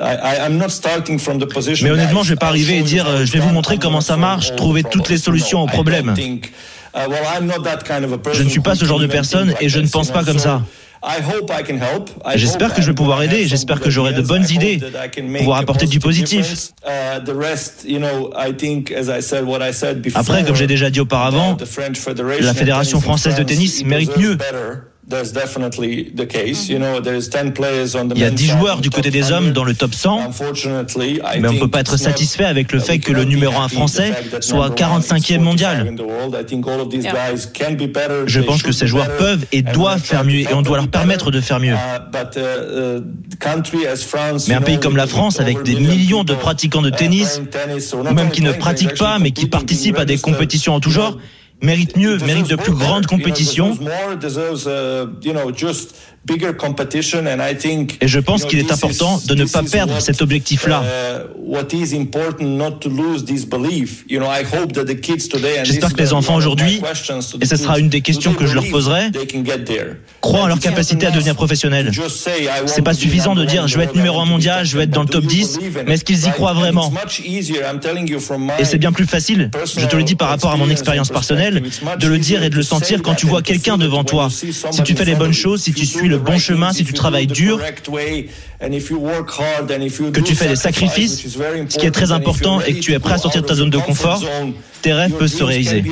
I, 0.00 0.44
I'm 0.44 0.58
not 0.58 0.70
starting 0.70 1.20
from 1.20 1.38
the 1.38 1.46
position. 1.46 1.86
Mais 1.86 1.92
honnêtement, 1.92 2.24
je 2.24 2.30
vais 2.30 2.36
pas 2.36 2.48
arriver 2.48 2.78
et 2.78 2.82
dire, 2.82 3.06
euh, 3.06 3.24
je 3.24 3.32
vais 3.32 3.38
vous 3.38 3.52
montrer 3.68 3.78
comment 3.78 4.00
ça 4.00 4.16
marche, 4.16 4.56
trouver 4.56 4.82
toutes 4.82 5.10
les 5.10 5.18
solutions 5.18 5.60
aux 5.60 5.66
problèmes. 5.66 6.14
Je 8.32 8.42
ne 8.42 8.48
suis 8.48 8.60
pas 8.60 8.74
ce 8.74 8.86
genre 8.86 8.98
de 8.98 9.06
personne 9.06 9.54
et 9.60 9.68
je 9.68 9.78
ne 9.78 9.86
pense 9.88 10.10
pas 10.10 10.24
comme 10.24 10.38
ça. 10.38 10.62
J'espère 12.34 12.72
que 12.74 12.80
je 12.80 12.86
vais 12.88 12.94
pouvoir 12.94 13.22
aider, 13.22 13.46
j'espère 13.46 13.80
que 13.80 13.90
j'aurai 13.90 14.14
de 14.14 14.22
bonnes 14.22 14.48
idées, 14.48 14.80
pouvoir 15.36 15.58
apporter 15.58 15.86
du 15.86 16.00
positif. 16.00 16.72
Après, 20.14 20.44
comme 20.44 20.56
j'ai 20.56 20.66
déjà 20.66 20.88
dit 20.88 21.00
auparavant, 21.00 21.58
la 22.40 22.54
Fédération 22.54 23.00
française 23.02 23.34
de 23.34 23.42
tennis 23.42 23.84
mérite 23.84 24.16
mieux. 24.16 24.38
Il 28.14 28.20
y 28.20 28.24
a 28.24 28.30
10 28.30 28.46
joueurs 28.46 28.80
du 28.80 28.90
côté 28.90 29.10
des 29.10 29.32
hommes 29.32 29.52
dans 29.52 29.64
le 29.64 29.74
top 29.74 29.94
100, 29.94 30.30
mais 31.40 31.48
on 31.48 31.52
ne 31.52 31.58
peut 31.58 31.68
pas 31.68 31.80
être 31.80 31.96
satisfait 31.96 32.44
avec 32.44 32.72
le 32.72 32.78
fait 32.78 32.98
que 32.98 33.12
le 33.12 33.24
numéro 33.24 33.58
1 33.58 33.68
français 33.68 34.12
soit 34.40 34.68
45e 34.70 35.38
mondial. 35.38 35.94
Je 38.26 38.40
pense 38.40 38.62
que 38.62 38.72
ces 38.72 38.86
joueurs 38.86 39.16
peuvent 39.16 39.46
et 39.52 39.62
doivent 39.62 40.02
faire 40.02 40.24
mieux 40.24 40.40
et 40.40 40.52
on 40.52 40.62
doit 40.62 40.76
leur 40.76 40.88
permettre 40.88 41.30
de 41.30 41.40
faire 41.40 41.60
mieux. 41.60 41.74
Uh, 41.74 42.38
uh, 42.38 43.02
mais 44.48 44.54
un 44.54 44.60
pays 44.60 44.78
comme 44.78 44.96
la 44.96 45.06
France, 45.06 45.40
avec 45.40 45.62
des 45.62 45.76
millions 45.76 46.24
de 46.24 46.34
pratiquants 46.34 46.82
de 46.82 46.90
tennis, 46.90 47.40
ou 47.94 48.12
même 48.12 48.30
qui 48.30 48.42
ne 48.42 48.52
pratiquent 48.52 48.98
pas 48.98 49.18
mais 49.18 49.30
qui 49.30 49.46
participent 49.46 49.98
à 49.98 50.04
des 50.04 50.18
compétitions 50.18 50.74
en 50.74 50.80
tout 50.80 50.90
genre, 50.90 51.16
mérite 51.62 51.96
mieux, 51.96 52.18
mérite 52.18 52.48
de 52.48 52.56
plus 52.56 52.72
grandes 52.72 53.06
compétitions. 53.06 53.76
Et 58.00 58.08
je 58.08 58.20
pense 58.20 58.44
qu'il 58.44 58.58
est 58.58 58.72
important 58.72 59.20
de 59.26 59.34
ne 59.34 59.44
pas 59.44 59.62
perdre 59.62 59.98
cet 60.00 60.20
objectif-là. 60.20 60.82
J'espère 65.64 65.92
que 65.94 65.98
les 65.98 66.12
enfants 66.12 66.36
aujourd'hui, 66.36 66.82
et 67.40 67.46
ce 67.46 67.56
sera 67.56 67.78
une 67.78 67.88
des 67.88 68.02
questions 68.02 68.34
que 68.34 68.46
je 68.46 68.54
leur 68.54 68.68
poserai, 68.68 69.10
croient 70.20 70.42
en 70.42 70.46
leur 70.46 70.60
capacité 70.60 71.06
à 71.06 71.10
devenir 71.10 71.34
professionnels. 71.34 71.90
C'est 72.66 72.82
pas 72.82 72.94
suffisant 72.94 73.34
de 73.34 73.44
dire 73.44 73.66
je 73.66 73.78
vais 73.78 73.84
être 73.84 73.94
numéro 73.96 74.20
un 74.20 74.26
mondial, 74.26 74.66
je 74.66 74.76
vais 74.76 74.84
être 74.84 74.90
dans 74.90 75.02
le 75.02 75.08
top 75.08 75.24
10, 75.24 75.60
mais 75.86 75.94
est-ce 75.94 76.04
qu'ils 76.04 76.26
y 76.26 76.30
croient 76.30 76.52
vraiment 76.52 76.92
Et 78.58 78.64
c'est 78.64 78.78
bien 78.78 78.92
plus 78.92 79.06
facile, 79.06 79.50
je 79.78 79.86
te 79.86 79.96
le 79.96 80.02
dis 80.02 80.14
par 80.14 80.28
rapport 80.28 80.52
à 80.52 80.56
mon 80.56 80.68
expérience 80.68 81.08
personnelle, 81.08 81.47
de 81.54 82.08
le 82.08 82.18
dire 82.18 82.42
et 82.42 82.50
de 82.50 82.56
le 82.56 82.62
sentir 82.62 83.02
quand 83.02 83.14
tu 83.14 83.26
vois 83.26 83.42
quelqu'un 83.42 83.78
devant 83.78 84.04
toi. 84.04 84.28
Si 84.30 84.82
tu 84.84 84.94
fais 84.94 85.04
les 85.04 85.14
bonnes 85.14 85.32
choses, 85.32 85.62
si 85.62 85.72
tu 85.72 85.86
suis 85.86 86.08
le 86.08 86.18
bon 86.18 86.38
chemin, 86.38 86.72
si 86.72 86.84
tu 86.84 86.92
travailles 86.92 87.26
dur, 87.26 87.60
que 88.60 90.20
tu 90.20 90.34
fais 90.34 90.48
des 90.48 90.56
sacrifices, 90.56 91.36
ce 91.68 91.78
qui 91.78 91.86
est 91.86 91.90
très 91.90 92.12
important 92.12 92.60
et 92.60 92.74
que 92.74 92.80
tu 92.80 92.92
es 92.92 92.98
prêt 92.98 93.14
à 93.14 93.18
sortir 93.18 93.42
de 93.42 93.46
ta 93.46 93.54
zone 93.54 93.70
de 93.70 93.78
confort, 93.78 94.22
tes 94.82 94.92
rêves 94.92 95.12
peuvent 95.12 95.28
se 95.28 95.44
réaliser. 95.44 95.84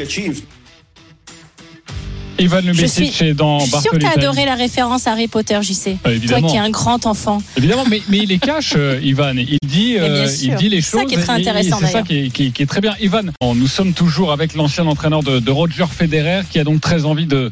Ivan 2.38 2.60
Lubicic 2.60 3.22
est 3.22 3.34
dans 3.34 3.58
Je 3.58 3.70
suis 3.70 3.80
sûr 3.80 3.90
que 3.92 3.96
tu 3.96 4.06
as 4.06 4.10
adoré 4.10 4.44
la 4.44 4.54
référence 4.54 5.06
Harry 5.06 5.28
Potter, 5.28 5.58
j'y 5.62 5.74
sais. 5.74 5.96
Ah, 6.04 6.10
Toi 6.28 6.42
qui 6.42 6.56
es 6.56 6.58
un 6.58 6.70
grand 6.70 7.06
enfant. 7.06 7.42
Évidemment, 7.56 7.84
mais, 7.88 8.02
mais 8.08 8.18
il 8.18 8.28
les 8.28 8.38
cache, 8.38 8.74
euh, 8.76 9.00
Ivan. 9.02 9.34
Il 9.36 9.58
dit, 9.66 9.96
euh, 9.98 10.26
il 10.42 10.54
dit 10.56 10.68
les 10.68 10.80
choses. 10.80 10.90
C'est 10.92 10.98
ça 10.98 11.04
qui 11.04 11.14
est 11.14 11.22
très 11.22 11.32
intéressant. 11.32 11.78
C'est 11.80 11.86
ça 11.86 12.02
qui 12.02 12.26
est, 12.26 12.30
qui, 12.30 12.62
est, 12.62 12.66
très 12.66 12.80
bien. 12.80 12.94
Ivan, 13.00 13.22
nous 13.42 13.66
sommes 13.66 13.92
toujours 13.92 14.32
avec 14.32 14.54
l'ancien 14.54 14.86
entraîneur 14.86 15.22
de, 15.22 15.38
de 15.38 15.50
Roger 15.50 15.86
Federer 15.90 16.42
qui 16.50 16.58
a 16.58 16.64
donc 16.64 16.80
très 16.80 17.04
envie 17.04 17.26
de 17.26 17.50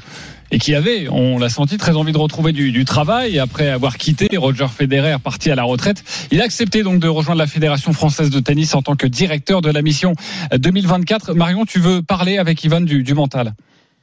et 0.51 0.59
qui 0.59 0.75
avait, 0.75 1.09
on 1.09 1.39
l'a 1.39 1.49
senti, 1.49 1.79
très 1.79 1.97
envie 1.97 2.13
de 2.13 2.19
retrouver 2.19 2.53
du, 2.53 2.71
du, 2.71 2.85
travail. 2.85 3.39
Après 3.39 3.71
avoir 3.71 3.97
quitté 3.97 4.37
Roger 4.37 4.69
Federer, 4.69 5.17
parti 5.23 5.51
à 5.51 5.57
la 5.57 5.65
retraite, 5.65 6.05
il 6.31 6.41
a 6.41 6.45
accepté 6.45 6.83
donc 6.83 7.01
de 7.01 7.09
rejoindre 7.09 7.41
la 7.41 7.49
Fédération 7.49 7.93
française 7.93 8.31
de 8.31 8.39
tennis 8.41 8.75
en 8.75 8.83
tant 8.83 8.95
que 8.95 9.07
directeur 9.07 9.63
de 9.63 9.71
la 9.71 9.83
mission 9.83 10.13
2024. 10.57 11.35
Marion, 11.35 11.65
tu 11.65 11.81
veux 11.81 12.03
parler 12.03 12.39
avec 12.39 12.63
Ivan 12.63 12.83
du, 12.83 13.03
du 13.03 13.15
mental? 13.15 13.55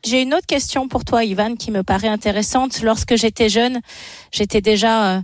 J'ai 0.05 0.21
une 0.21 0.33
autre 0.33 0.47
question 0.47 0.87
pour 0.87 1.05
toi, 1.05 1.23
Ivan, 1.23 1.55
qui 1.55 1.71
me 1.71 1.83
paraît 1.83 2.07
intéressante. 2.07 2.81
Lorsque 2.81 3.15
j'étais 3.15 3.49
jeune, 3.49 3.81
j'étais 4.31 4.61
déjà 4.61 5.17
euh, 5.17 5.21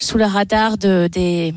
sous 0.00 0.18
le 0.18 0.24
radar 0.24 0.78
de, 0.78 1.08
des, 1.10 1.54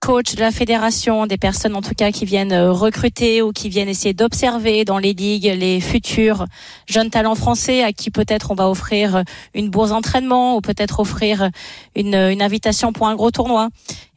coach 0.00 0.36
de 0.36 0.40
la 0.40 0.52
fédération, 0.52 1.26
des 1.26 1.36
personnes 1.36 1.74
en 1.74 1.82
tout 1.82 1.94
cas 1.94 2.12
qui 2.12 2.24
viennent 2.24 2.52
euh, 2.52 2.72
recruter 2.72 3.42
ou 3.42 3.52
qui 3.52 3.68
viennent 3.68 3.88
essayer 3.88 4.14
d'observer 4.14 4.84
dans 4.84 4.98
les 4.98 5.12
ligues 5.12 5.52
les 5.58 5.80
futurs 5.80 6.46
jeunes 6.86 7.10
talents 7.10 7.34
français 7.34 7.82
à 7.82 7.92
qui 7.92 8.10
peut-être 8.10 8.50
on 8.50 8.54
va 8.54 8.68
offrir 8.68 9.24
une 9.54 9.70
bourse 9.70 9.90
d'entraînement 9.90 10.56
ou 10.56 10.60
peut-être 10.60 11.00
offrir 11.00 11.50
une, 11.96 12.14
une, 12.14 12.42
invitation 12.42 12.92
pour 12.92 13.08
un 13.08 13.16
gros 13.16 13.30
tournoi. 13.30 13.68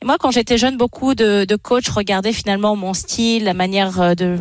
Et 0.01 0.05
moi, 0.05 0.17
quand 0.19 0.31
j'étais 0.31 0.57
jeune, 0.57 0.77
beaucoup 0.77 1.15
de, 1.15 1.45
de 1.45 1.55
coachs 1.55 1.89
regardaient 1.89 2.33
finalement 2.33 2.75
mon 2.75 2.93
style, 2.93 3.45
la 3.45 3.53
manière 3.53 3.99
euh, 3.99 4.13
de 4.13 4.37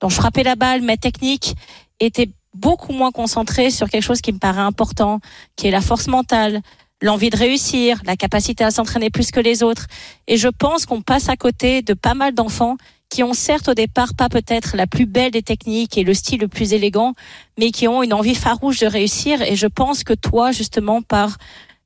dont 0.00 0.08
je 0.08 0.16
frappais 0.16 0.42
la 0.42 0.56
balle, 0.56 0.82
mes 0.82 0.96
techniques 0.96 1.54
étaient 2.00 2.30
beaucoup 2.54 2.92
moins 2.92 3.12
concentrés 3.12 3.70
sur 3.70 3.88
quelque 3.88 4.02
chose 4.02 4.20
qui 4.20 4.32
me 4.32 4.38
paraît 4.38 4.60
important, 4.60 5.20
qui 5.56 5.68
est 5.68 5.70
la 5.70 5.80
force 5.80 6.08
mentale, 6.08 6.60
l'envie 7.02 7.30
de 7.30 7.36
réussir, 7.36 8.00
la 8.04 8.16
capacité 8.16 8.64
à 8.64 8.70
s'entraîner 8.70 9.10
plus 9.10 9.30
que 9.30 9.40
les 9.40 9.62
autres. 9.62 9.86
Et 10.26 10.36
je 10.36 10.48
pense 10.48 10.86
qu'on 10.86 11.02
passe 11.02 11.28
à 11.28 11.36
côté 11.36 11.82
de 11.82 11.94
pas 11.94 12.14
mal 12.14 12.34
d'enfants 12.34 12.76
qui 13.08 13.22
ont 13.24 13.34
certes 13.34 13.68
au 13.68 13.74
départ 13.74 14.14
pas 14.14 14.28
peut-être 14.28 14.76
la 14.76 14.86
plus 14.86 15.06
belle 15.06 15.32
des 15.32 15.42
techniques 15.42 15.98
et 15.98 16.04
le 16.04 16.14
style 16.14 16.40
le 16.40 16.48
plus 16.48 16.72
élégant, 16.72 17.14
mais 17.58 17.72
qui 17.72 17.88
ont 17.88 18.02
une 18.02 18.12
envie 18.12 18.36
farouche 18.36 18.78
de 18.78 18.86
réussir. 18.86 19.42
Et 19.42 19.56
je 19.56 19.66
pense 19.66 20.04
que 20.04 20.14
toi, 20.14 20.52
justement, 20.52 21.02
par 21.02 21.36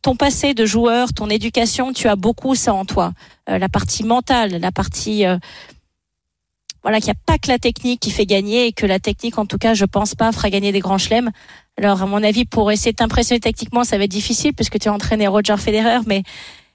ton 0.03 0.17
passé 0.17 0.53
de 0.53 0.67
joueur, 0.67 1.15
ton 1.15 1.31
éducation, 1.31 1.95
tu 1.95 2.09
as 2.09 2.17
beaucoup 2.17 2.55
ça 2.55 2.75
en 2.75 2.85
toi. 2.85 3.13
Euh, 3.49 3.57
la 3.59 3.71
partie 3.71 4.05
mentale, 4.05 4.59
la 4.61 4.71
partie 4.71 5.25
euh, 5.25 5.39
voilà 6.85 7.01
qu'il 7.01 7.07
n'y 7.07 7.13
a 7.13 7.23
pas 7.27 7.39
que 7.39 7.49
la 7.49 7.59
technique 7.59 7.99
qui 7.99 8.11
fait 8.11 8.27
gagner 8.27 8.67
et 8.67 8.73
que 8.73 8.85
la 8.85 8.99
technique, 8.99 9.39
en 9.39 9.47
tout 9.47 9.57
cas, 9.57 9.73
je 9.73 9.87
pense 9.87 10.15
pas, 10.15 10.31
fera 10.33 10.51
gagner 10.51 10.71
des 10.71 10.81
grands 10.81 10.99
chelems. 10.99 11.31
Alors, 11.79 12.03
à 12.03 12.07
mon 12.07 12.23
avis, 12.23 12.45
pour 12.45 12.71
essayer 12.71 12.93
de 12.93 12.97
t'impressionner 12.97 13.41
techniquement, 13.41 13.85
ça 13.85 13.97
va 13.97 14.05
être 14.05 14.11
difficile 14.11 14.53
puisque 14.53 14.79
tu 14.79 14.89
as 14.89 14.93
entraîné 14.93 15.27
Roger 15.27 15.57
Federer, 15.57 16.01
mais 16.07 16.23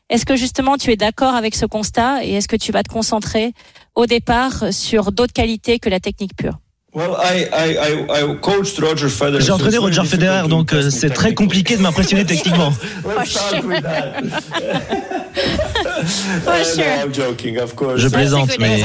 est-ce 0.10 0.26
que 0.26 0.36
justement 0.36 0.78
tu 0.78 0.92
es 0.92 0.96
d'accord 0.96 1.36
avec 1.36 1.54
ce 1.54 1.68
constat 1.68 2.26
et 2.26 2.34
est-ce 2.34 2.48
que 2.48 2.56
tu 2.56 2.72
vas 2.72 2.82
te 2.82 2.90
concentrer 2.90 3.54
au 3.94 4.08
départ 4.08 4.74
sur 4.74 5.12
d'autres 5.12 5.34
qualités 5.34 5.78
que 5.78 5.90
la 5.90 6.00
technique 6.00 6.36
pure? 6.36 6.58
J'ai 9.40 9.52
entraîné 9.52 9.78
Roger 9.78 10.06
Federer, 10.06 10.48
donc 10.48 10.74
euh, 10.74 10.90
c'est 10.90 11.12
très 11.12 11.36
compliqué 11.36 11.78
de 11.78 11.84
m'impressionner 11.84 12.26
techniquement. 12.26 12.74
Je 17.98 18.08
plaisante, 18.08 18.58
mais 18.60 18.84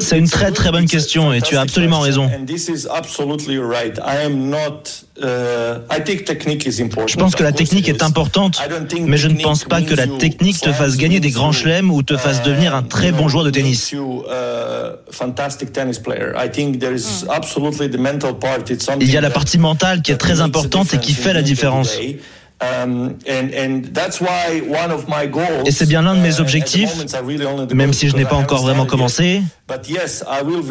c'est 0.00 0.18
une 0.18 0.28
très 0.28 0.50
très 0.52 0.70
bonne 0.70 0.86
question 0.86 1.32
et 1.32 1.40
tu 1.40 1.56
as 1.56 1.60
absolument 1.60 2.00
raison. 2.00 2.30
Uh, 5.20 5.80
je 7.06 7.16
pense 7.16 7.34
que 7.34 7.42
la 7.42 7.50
technique 7.52 7.88
est 7.88 8.02
importante, 8.04 8.60
mais 9.00 9.16
je 9.16 9.26
ne 9.26 9.42
pense 9.42 9.64
pas 9.64 9.82
que 9.82 9.94
la 9.94 10.06
technique 10.06 10.60
te 10.60 10.72
fasse 10.72 10.96
gagner 10.96 11.18
des 11.20 11.30
grands 11.30 11.52
chelems 11.52 11.90
ou 11.90 12.02
te 12.02 12.16
fasse 12.16 12.42
devenir 12.42 12.74
un 12.74 12.82
très 12.82 13.12
bon 13.12 13.28
joueur 13.28 13.44
de 13.44 13.50
tennis. 13.50 13.92
Il 19.00 19.10
y 19.10 19.16
a 19.16 19.20
la 19.20 19.30
partie 19.30 19.58
mentale 19.58 20.02
qui 20.02 20.12
est 20.12 20.16
très 20.16 20.40
importante 20.40 20.94
et 20.94 20.98
qui 20.98 21.14
fait 21.14 21.32
la 21.32 21.42
différence. 21.42 21.98
Um, 22.60 23.14
Et 25.64 25.70
c'est 25.70 25.86
bien 25.86 26.02
l'un 26.02 26.16
de 26.16 26.20
mes 26.20 26.38
uh, 26.38 26.40
objectifs, 26.40 26.90
même 27.72 27.92
si 27.92 28.08
je 28.08 28.16
n'ai 28.16 28.24
pas 28.24 28.34
encore 28.34 28.62
vraiment 28.62 28.84
commencé. 28.84 29.42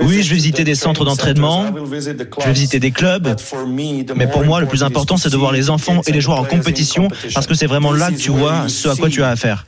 Oui, 0.01 0.21
je 0.21 0.29
vais 0.29 0.35
visiter 0.35 0.65
des 0.65 0.75
centres 0.75 1.05
d'entraînement, 1.05 1.65
je 1.67 2.45
vais 2.45 2.51
visiter 2.51 2.79
des 2.79 2.91
clubs, 2.91 3.33
mais 4.15 4.27
pour 4.27 4.43
moi, 4.43 4.59
le 4.59 4.67
plus 4.67 4.83
important, 4.83 5.15
c'est 5.15 5.29
de 5.29 5.37
voir 5.37 5.53
les 5.53 5.69
enfants 5.69 6.01
et 6.05 6.11
les 6.11 6.19
joueurs 6.19 6.39
en 6.39 6.45
compétition, 6.45 7.07
parce 7.33 7.47
que 7.47 7.53
c'est 7.53 7.67
vraiment 7.67 7.93
là 7.93 8.11
que 8.11 8.17
tu 8.17 8.31
vois 8.31 8.67
ce 8.67 8.89
à 8.89 8.95
quoi 8.95 9.09
tu 9.09 9.23
as 9.23 9.29
affaire. 9.29 9.65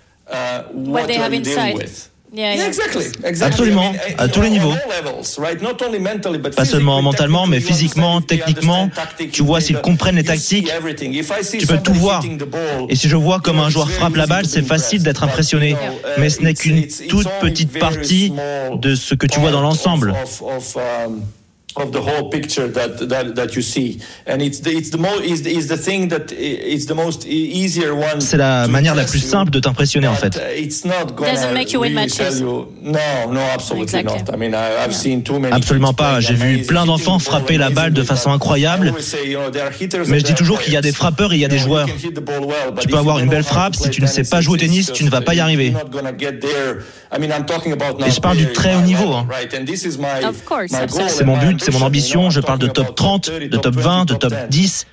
Absolument, 3.41 3.93
à 4.17 4.27
tous 4.27 4.41
les 4.41 4.49
niveaux. 4.49 4.73
Pas 6.55 6.65
seulement 6.65 7.01
mentalement, 7.01 7.47
mais 7.47 7.59
physiquement, 7.59 8.21
techniquement. 8.21 8.89
Tu 9.31 9.43
vois 9.43 9.61
s'ils 9.61 9.79
comprennent 9.81 10.15
les 10.15 10.23
tactiques. 10.23 10.71
Tu 11.59 11.67
peux 11.67 11.79
tout 11.79 11.93
voir. 11.93 12.23
Et 12.87 12.95
si 12.95 13.09
je 13.09 13.15
vois 13.15 13.39
comment 13.39 13.65
un 13.65 13.69
joueur 13.69 13.89
frappe 13.89 14.15
la 14.15 14.27
balle, 14.27 14.45
c'est 14.45 14.61
facile 14.61 15.03
d'être 15.03 15.23
impressionné. 15.23 15.75
Mais 16.17 16.29
ce 16.29 16.41
n'est 16.41 16.53
qu'une 16.53 16.87
toute 17.07 17.27
petite 17.41 17.77
partie 17.79 18.33
de 18.75 18.95
ce 18.95 19.15
que 19.15 19.25
tu 19.25 19.39
vois 19.39 19.51
dans 19.51 19.61
l'ensemble 19.61 20.13
of 21.79 21.91
the 21.91 21.99
whole 21.99 22.29
picture 22.29 22.67
that 22.67 23.07
that, 23.07 23.35
that 23.35 23.55
you 23.55 23.61
see. 23.61 23.99
And 24.25 24.41
it's 24.41 24.59
the, 24.61 24.71
it's 24.71 24.89
the 24.89 24.97
most 24.97 25.23
is 25.23 25.43
the, 25.43 25.51
is 25.55 25.67
the 25.67 25.77
thing 25.77 26.09
that 26.09 26.31
it's 26.31 26.85
the 26.85 26.95
most 26.95 27.25
easier 27.25 27.93
one 27.93 28.21
c'est 28.21 28.37
la 28.37 28.67
manière 28.67 28.95
la 28.95 29.05
plus 29.05 29.19
simple 29.19 29.51
de 29.51 29.59
t'impressionner 29.59 30.07
en 30.07 30.15
fait. 30.15 30.35
uh, 30.37 30.57
it's 30.57 30.85
not 30.85 31.15
doesn't 31.17 31.53
make 31.53 31.71
you 31.71 31.81
win 31.81 31.93
matches 31.93 32.41
no 32.41 32.67
no 32.81 33.39
absolutely 33.53 33.83
exactly. 33.83 34.19
not 34.19 34.33
I 34.33 34.37
mean 34.37 34.53
I, 34.53 34.83
I've 34.83 34.91
yeah. 34.91 34.97
seen 34.97 35.23
too 35.23 35.39
many 35.39 35.53
absolument 35.53 35.93
pas. 35.93 36.19
j'ai 36.19 36.33
vu 36.33 36.63
plein 36.63 36.85
d'enfants 36.85 37.19
frapper 37.19 37.57
la 37.57 37.69
balle 37.69 37.93
de 37.93 38.03
façon 38.03 38.31
incroyable. 38.31 38.93
Mais 40.07 40.19
je 40.19 40.23
dis 40.23 40.35
toujours 40.35 40.61
qu'il 40.61 40.73
y 40.73 40.77
a 40.77 40.81
des 40.81 40.91
frappeurs 40.91 41.33
et 41.33 41.35
il 41.35 41.41
y 41.41 41.45
a 41.45 41.49
des 41.49 41.59
joueurs. 41.59 41.87
tu 42.79 42.87
peux 42.87 42.97
avoir 42.97 43.19
une 43.19 43.29
belle 43.29 43.43
frappe 43.43 43.75
si 43.75 43.89
tu 43.89 44.01
ne 44.01 44.07
sais 44.07 44.23
pas 44.23 44.41
jouer 44.41 44.55
au 44.55 44.57
tennis 44.57 44.91
tu 44.91 45.03
ne 45.03 45.09
vas 45.09 45.21
pas 45.21 45.33
y 45.33 45.39
arriver. 45.39 45.73
et 47.15 48.11
je 48.11 48.19
parle 48.19 48.37
du 48.37 48.51
très 48.53 48.75
haut 48.75 48.81
niveau 48.81 49.13
hein. 49.13 49.27
c'est 51.07 51.25
mon 51.25 51.37
but 51.37 51.68
c'est 51.71 51.79
mon 51.79 51.85
ambition. 51.85 52.29
Je 52.29 52.41
parle 52.41 52.59
de 52.59 52.67
top 52.67 52.95
30, 52.95 53.31
de 53.31 53.57
top 53.57 53.75
20, 53.75 54.05
de 54.05 54.15
top 54.15 54.33
10. 54.49 54.87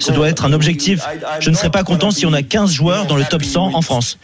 Ce 0.00 0.12
doit 0.12 0.28
être 0.28 0.44
un 0.44 0.52
objectif. 0.52 1.02
Je 1.40 1.50
ne 1.50 1.56
serais 1.56 1.70
pas 1.70 1.84
content 1.84 2.10
si 2.10 2.26
on 2.26 2.32
a 2.32 2.42
15 2.42 2.72
joueurs 2.72 3.06
dans 3.06 3.16
le 3.16 3.24
top 3.24 3.44
100 3.44 3.74
en 3.74 3.82
France. 3.82 4.18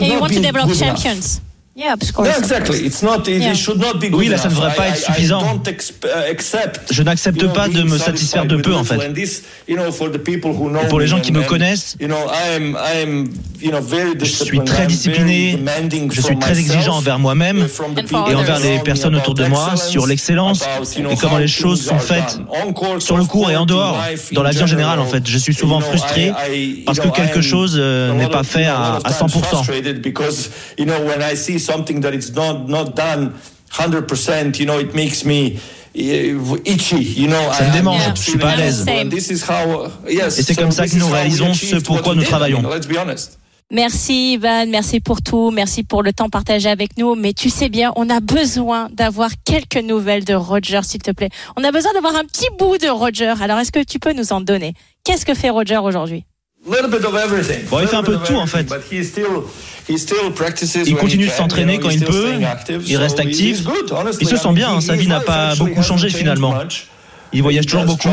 And 0.00 0.04
you 0.06 0.20
want 0.20 0.28
to 0.28 0.40
develop 0.40 0.72
champions. 0.74 1.40
Yeah, 1.78 1.94
of 1.94 2.12
course. 2.12 2.28
Yeah, 2.28 2.38
exactly. 2.38 2.84
It's 2.84 3.02
not. 3.02 3.28
It 3.28 3.40
Yeah. 3.40 3.54
should 3.54 3.78
not 3.78 4.00
be 4.00 4.08
good 4.10 4.18
Oui, 4.18 4.26
là, 4.26 4.36
ça 4.36 4.48
ne 4.48 4.54
devrait 4.54 4.74
pas 4.74 4.88
I- 4.88 4.90
être 4.90 4.98
I- 4.98 5.02
I 5.02 5.04
suffisant. 5.14 5.42
don't 5.42 5.68
uh, 5.68 6.28
accept, 6.28 6.80
Je 6.92 7.02
n'accepte 7.04 7.36
you 7.40 7.44
know, 7.46 7.52
pas 7.54 7.68
de 7.68 7.82
me 7.84 7.96
satisfaire 7.98 8.46
de 8.46 8.56
satisfied 8.56 8.62
peu, 8.64 8.70
with 8.72 8.80
en 8.80 8.84
fait. 8.84 8.94
little. 8.96 9.10
And 9.10 9.14
this, 9.14 9.42
you 9.68 9.76
know, 9.76 9.92
for 9.92 10.10
the 10.10 10.18
people 10.18 10.50
who 10.50 10.70
know 10.70 10.80
Et 10.82 10.88
pour 10.88 10.98
les 10.98 11.06
gens 11.06 11.20
qui 11.20 11.30
me 11.30 11.44
connaissent, 11.44 11.94
you 12.00 12.08
know, 12.08 12.16
I 12.16 12.56
am, 12.56 12.76
I 12.76 13.02
am, 13.02 13.28
you 13.62 13.70
know, 13.70 13.80
very 13.80 14.14
je 14.18 14.24
suis 14.24 14.34
disciplined. 14.58 14.64
très 14.66 14.82
I'm 14.82 14.88
discipliné, 14.88 15.50
very 15.52 15.62
demanding 15.62 16.10
je 16.12 16.20
suis 16.20 16.36
très 16.40 16.50
myself, 16.56 16.74
exigeant 16.74 16.96
envers 16.96 17.20
moi-même 17.20 17.58
et 17.58 18.34
envers 18.34 18.58
les 18.58 18.66
around 18.70 18.78
me 18.80 18.82
personnes 18.84 19.14
autour 19.14 19.34
de 19.34 19.44
moi 19.44 19.60
excellence, 19.70 19.88
sur 19.88 20.06
l'excellence 20.08 20.62
et 20.62 21.16
comment 21.16 21.36
how 21.36 21.38
les 21.38 21.46
choses 21.46 21.78
things 21.78 21.88
sont 21.90 21.94
are 21.94 22.02
faites 22.02 22.38
sur 22.98 23.16
le 23.16 23.22
off 23.22 23.28
court 23.28 23.52
et 23.52 23.56
en 23.56 23.66
dehors, 23.66 23.96
dans 24.32 24.42
la 24.42 24.48
in 24.48 24.52
vie 24.52 24.62
en 24.64 24.66
général 24.66 24.98
en 24.98 25.06
fait. 25.06 25.24
Je 25.28 25.38
suis 25.38 25.54
souvent 25.54 25.78
frustré 25.78 26.32
parce 26.84 26.98
que 26.98 27.06
quelque 27.08 27.36
I'm 27.36 27.42
chose 27.42 27.76
euh, 27.80 28.12
n'est 28.14 28.28
pas 28.28 28.42
fait 28.42 28.64
à, 28.66 28.94
lot 28.94 28.96
of 28.96 29.02
à 29.04 29.10
times 29.12 29.28
100%. 29.28 29.62
Something 31.68 32.00
that 32.00 32.12
it's 32.14 32.32
not 32.34 32.68
not 32.68 32.94
done 32.94 33.32
100%, 33.70 34.58
you 34.58 34.66
know, 34.66 34.78
it 34.78 34.94
makes 34.94 35.24
me 35.24 35.56
uh, 35.94 36.56
itchy, 36.64 36.96
you 36.96 37.28
know. 37.28 37.52
Ça 37.52 37.64
me 37.68 37.72
démange, 37.72 38.00
I'm 38.06 38.16
je 38.16 38.22
suis 38.22 38.38
pas 38.38 38.50
à 38.50 38.56
l'aise. 38.56 38.84
it. 38.86 38.88
And 38.88 39.10
this 39.10 39.30
is 39.30 39.42
how, 39.42 39.88
yes, 40.08 40.38
Et 40.38 40.42
c'est 40.42 40.54
so 40.54 40.62
comme 40.62 40.72
ça 40.72 40.86
que 40.86 40.96
nous 40.96 41.08
réalisons 41.08 41.52
ce 41.54 41.76
pourquoi 41.76 42.12
what 42.12 42.16
nous 42.16 42.24
travaillons. 42.24 42.62
Let's 42.62 42.86
be 42.86 42.96
honest. 42.96 43.38
Merci 43.70 44.32
Ivan, 44.32 44.70
merci 44.70 44.98
pour 44.98 45.20
tout, 45.20 45.50
merci 45.50 45.82
pour 45.82 46.02
le 46.02 46.14
temps 46.14 46.30
partagé 46.30 46.70
avec 46.70 46.96
nous. 46.96 47.14
Mais 47.14 47.34
tu 47.34 47.50
sais 47.50 47.68
bien, 47.68 47.92
on 47.96 48.08
a 48.08 48.20
besoin 48.20 48.88
d'avoir 48.90 49.30
quelques 49.44 49.84
nouvelles 49.84 50.24
de 50.24 50.32
Roger, 50.32 50.80
s'il 50.82 51.02
te 51.02 51.10
plaît. 51.10 51.28
On 51.54 51.62
a 51.64 51.70
besoin 51.70 51.92
d'avoir 51.92 52.16
un 52.16 52.24
petit 52.24 52.48
bout 52.58 52.78
de 52.78 52.88
Roger. 52.88 53.34
Alors, 53.42 53.58
est-ce 53.58 53.70
que 53.70 53.84
tu 53.84 53.98
peux 53.98 54.14
nous 54.14 54.32
en 54.32 54.40
donner? 54.40 54.72
Qu'est-ce 55.04 55.26
que 55.26 55.34
fait 55.34 55.50
Roger 55.50 55.76
aujourd'hui? 55.76 56.24
Bon, 57.70 57.80
il 57.80 57.86
fait 57.88 57.96
un 57.96 58.02
peu 58.02 58.12
Little 58.12 58.12
de 58.12 58.18
bit 58.18 58.26
tout, 58.26 58.34
of 58.34 58.42
en 58.42 58.46
fait. 58.46 58.66
Il 60.86 60.96
continue 60.96 61.26
de 61.26 61.30
s'entraîner 61.30 61.78
quand 61.78 61.90
il 61.90 62.04
peut, 62.04 62.32
il 62.86 62.96
reste 62.96 63.20
actif. 63.20 63.62
Il 64.20 64.28
se 64.28 64.36
sent 64.36 64.52
bien, 64.52 64.68
he- 64.68 64.76
hein, 64.76 64.80
sa 64.80 64.94
vie 64.94 65.06
n'a 65.06 65.20
pas 65.20 65.54
beaucoup 65.54 65.82
changé, 65.82 66.10
finalement. 66.10 66.54
Il 67.32 67.42
voyage 67.42 67.66
toujours 67.66 67.84
beaucoup. 67.84 68.08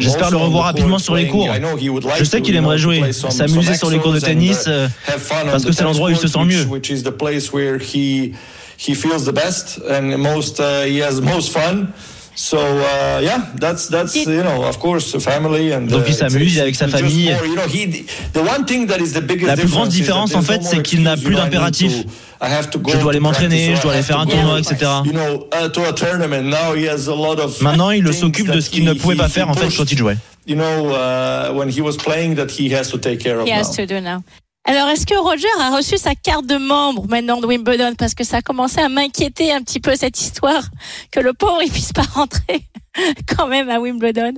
J'espère 0.00 0.30
le 0.30 0.36
revoir 0.36 0.64
rapidement 0.64 0.98
sur 0.98 1.14
les 1.14 1.26
cours. 1.28 1.46
I 1.46 1.58
know 1.58 1.76
he 1.76 1.88
would 1.88 2.04
like 2.04 2.18
Je 2.18 2.24
sais 2.24 2.38
to, 2.38 2.42
qu'il 2.44 2.56
aimerait 2.56 2.78
jouer, 2.78 3.12
s'amuser 3.12 3.74
sur 3.74 3.90
les 3.90 3.98
cours 3.98 4.12
de 4.12 4.20
tennis, 4.20 4.64
uh, 4.66 4.70
euh, 4.70 4.88
parce 5.50 5.62
the 5.62 5.66
que 5.66 5.72
c'est 5.72 5.84
l'endroit 5.84 6.08
où 6.08 6.12
il 6.12 6.16
se 6.16 6.26
sent 6.28 6.44
mieux. 6.44 6.66
He 8.82 8.94
feels 8.94 9.26
the 9.26 9.32
best 9.34 9.78
and 9.90 10.16
most 10.16 10.58
uh, 10.58 10.86
he 10.86 11.02
has 11.02 11.20
most 11.20 11.52
fun. 11.52 11.88
So 12.42 12.56
uh, 12.56 13.20
yeah, 13.22 13.42
that's 13.60 13.88
that's 13.88 14.14
Did- 14.14 14.26
you 14.28 14.42
know 14.42 14.64
of 14.64 14.78
course 14.78 15.14
a 15.14 15.20
family 15.20 15.74
and 15.74 15.88
Donc, 15.88 16.04
il 16.08 16.14
s'amuse 16.14 16.58
avec 16.58 16.74
sa 16.74 16.88
famille. 16.88 17.30
more, 17.30 17.44
you 17.44 17.54
know, 17.54 17.66
he- 17.68 18.06
the 18.32 18.38
one 18.38 18.64
thing 18.64 18.86
that 18.86 18.96
is 18.98 19.12
the 19.12 19.20
biggest 19.20 19.46
La 19.46 19.56
plus 19.56 19.68
grande 19.70 19.90
différence, 19.90 20.30
that 20.30 20.38
en 20.38 20.42
fait, 20.42 20.62
c'est 20.62 20.80
qu'il 20.80 21.02
n'a 21.02 21.18
plus 21.18 21.34
d'impératif. 21.34 21.92
Je 22.40 22.96
dois 22.96 23.10
aller 23.10 23.20
m'entraîner, 23.20 23.76
je 23.76 23.82
dois 23.82 23.92
aller 23.92 24.02
faire 24.02 24.20
un 24.20 24.24
tournoi, 24.26 24.58
etc. 24.58 24.76
You 25.04 25.12
know, 25.12 25.48
uh, 25.52 25.68
to 25.68 25.82
a 25.84 25.92
tournament 25.92 26.44
now 26.48 26.74
he 26.74 26.88
has 26.88 27.08
a 27.08 27.14
lot 27.14 27.38
of 27.38 27.60
Maintenant, 27.60 27.90
il 27.90 28.10
s'occupe 28.14 28.50
de 28.50 28.60
ce 28.60 28.70
qu'il 28.70 28.84
ne 28.84 28.94
he- 28.94 28.98
pouvait 28.98 29.16
pas 29.16 29.28
faire 29.28 29.50
en 29.50 29.54
fait 29.54 29.68
quand 29.76 29.92
il 29.92 29.98
jouait. 29.98 30.16
You 30.46 30.56
know, 30.56 30.90
uh, 30.94 31.52
when 31.52 31.68
he 31.68 31.82
was 31.82 31.98
playing, 32.02 32.36
that 32.36 32.46
he 32.58 32.72
has 32.74 32.88
to 32.90 32.96
take 32.96 33.18
care 33.18 33.38
of 33.38 33.46
He 33.46 33.52
has 33.52 33.68
now. 33.68 33.84
to 33.84 33.86
do 33.86 34.00
now. 34.00 34.22
Alors, 34.64 34.88
est-ce 34.88 35.06
que 35.06 35.16
Roger 35.18 35.48
a 35.58 35.74
reçu 35.74 35.96
sa 35.96 36.14
carte 36.14 36.46
de 36.46 36.56
membre 36.56 37.06
maintenant 37.08 37.40
de 37.40 37.46
Wimbledon? 37.46 37.94
Parce 37.96 38.14
que 38.14 38.24
ça 38.24 38.38
a 38.38 38.42
commencé 38.42 38.78
à 38.80 38.88
m'inquiéter 38.88 39.52
un 39.52 39.62
petit 39.62 39.80
peu 39.80 39.96
cette 39.96 40.20
histoire, 40.20 40.62
que 41.10 41.20
le 41.20 41.32
pauvre 41.32 41.62
il 41.62 41.70
puisse 41.70 41.92
pas 41.92 42.02
rentrer 42.02 42.64
quand 43.36 43.46
même 43.46 43.68
à 43.68 43.78
Wimbledon 43.80 44.32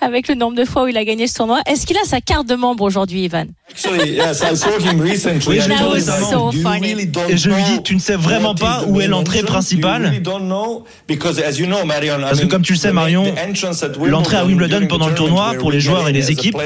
avec 0.00 0.28
le 0.28 0.34
nombre 0.34 0.56
de 0.56 0.64
fois 0.64 0.84
où 0.84 0.86
il 0.88 0.96
a 0.96 1.04
gagné 1.04 1.26
ce 1.26 1.34
tournoi. 1.34 1.60
Est-ce 1.66 1.86
qu'il 1.86 1.96
a 1.96 2.04
sa 2.04 2.20
carte 2.20 2.46
de 2.46 2.54
membre 2.54 2.84
aujourd'hui, 2.84 3.24
Ivan? 3.24 3.46
Et 7.28 7.36
je 7.36 7.50
lui 7.50 7.62
dis, 7.64 7.82
tu 7.82 7.94
ne 7.94 8.00
sais 8.00 8.16
vraiment 8.16 8.54
pas 8.54 8.84
où 8.86 9.00
est 9.00 9.08
l'entrée 9.08 9.42
principale. 9.42 10.22
Parce 11.06 12.40
que 12.40 12.46
comme 12.46 12.62
tu 12.62 12.72
le 12.72 12.78
sais, 12.78 12.92
Marion, 12.92 13.24
l'entrée 14.04 14.36
à 14.36 14.44
Wimbledon 14.46 14.86
pendant 14.88 15.08
le 15.08 15.14
tournoi, 15.14 15.54
pour 15.58 15.70
les 15.70 15.80
joueurs 15.80 16.08
et 16.08 16.12
les 16.12 16.30
équipes, 16.30 16.56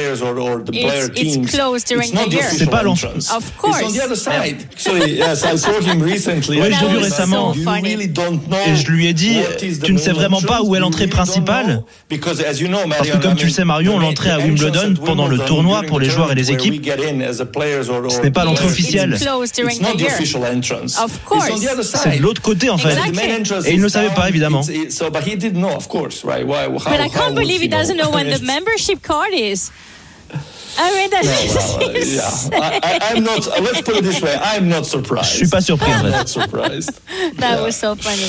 C'est 2.52 2.70
pas 2.70 2.82
l'entrée. 2.82 3.08
entrance. 3.08 3.30
Of 3.32 3.42
It's 3.42 3.56
course. 3.58 3.82
on 3.82 3.92
the 3.92 4.00
other 4.04 4.16
side. 4.16 4.56
Actually, 4.72 5.16
yes, 5.16 5.44
I 5.44 5.56
saw 5.58 5.80
him 5.80 6.02
recently. 6.02 6.60
Oui, 6.60 6.68
je 6.72 6.84
l'ai 6.84 6.92
vu 6.92 6.98
récemment. 6.98 7.54
"You 7.54 7.64
funny. 7.64 7.88
really 7.88 8.08
don't 8.08 8.40
know 8.48 8.58
Et 8.66 8.76
je 8.76 8.86
lui 8.90 9.06
ai 9.08 9.12
dit, 9.12 9.38
tu 9.82 9.92
ne 9.92 9.98
sais 9.98 10.12
vraiment 10.12 10.40
pas 10.40 10.62
où 10.62 10.76
est 10.76 10.80
l'entrée 10.80 11.06
principale 11.08 11.31
know? 11.40 11.84
Because 12.08 12.40
as 12.40 12.60
you 12.60 12.68
know, 12.68 12.80
Parce 12.88 13.08
que 13.08 13.16
comme 13.18 13.34
tu 13.36 13.46
le 13.46 13.52
sais, 13.52 13.64
Marion, 13.64 13.98
l'entrée 13.98 14.30
à 14.30 14.38
Wimbledon 14.38 14.94
pendant 15.04 15.28
le 15.28 15.38
tournoi 15.38 15.82
pour 15.86 15.98
les 16.00 16.10
joueurs 16.10 16.30
et 16.32 16.34
les 16.34 16.50
équipes, 16.50 16.84
ce 16.84 18.20
n'est 18.22 18.30
pas 18.30 18.44
l'entrée 18.44 18.66
officielle. 18.66 19.16
c'est 19.18 19.24
de 22.18 22.22
l'autre 22.22 22.42
côté 22.42 22.70
en 22.70 22.78
fait. 22.78 22.96
Et 23.64 23.74
il 23.74 23.80
ne 23.80 23.88
savait 23.88 24.10
pas, 24.10 24.28
évidemment. 24.28 24.62
It's- 24.62 24.68
it's- 24.70 24.96
so, 24.96 25.10
but 25.10 25.22
he 25.26 25.36
didn't 25.36 25.60
know, 25.60 25.74
of 25.76 25.88
course, 25.88 26.24
right? 26.24 26.44
Why? 26.46 26.66
How, 26.66 26.90
But 26.90 27.00
I 27.00 27.04
how 27.04 27.08
can't 27.08 27.34
would 27.34 27.34
believe 27.36 27.62
he 27.62 27.68
doesn't 27.68 27.96
know 27.96 28.10
when 28.10 28.26
the 28.26 28.32
It's- 28.36 28.46
membership 28.46 29.02
card 29.02 29.32
is. 29.32 29.70
I 30.78 30.90
mean, 30.96 31.10
that's 31.10 31.26
No, 31.26 31.78
well, 31.78 31.92
yeah. 31.92 32.80
I, 32.82 32.98
I'm 33.10 33.22
not. 33.24 33.46
Let's 33.60 33.82
put 33.82 33.96
it 33.96 34.04
this 34.04 34.22
way. 34.22 34.34
I'm 34.40 34.68
not 34.68 34.86
surprised. 34.86 35.30
Je 35.32 35.36
suis 35.44 35.48
pas 35.48 35.60
surpris 35.64 35.88
en 35.92 36.06
I'm 36.06 36.10
not 36.10 36.28
surprised. 36.28 36.98
That 37.36 37.58
Yeah. 37.58 37.62
was 37.62 37.76
so 37.76 37.94
funny. 37.94 38.24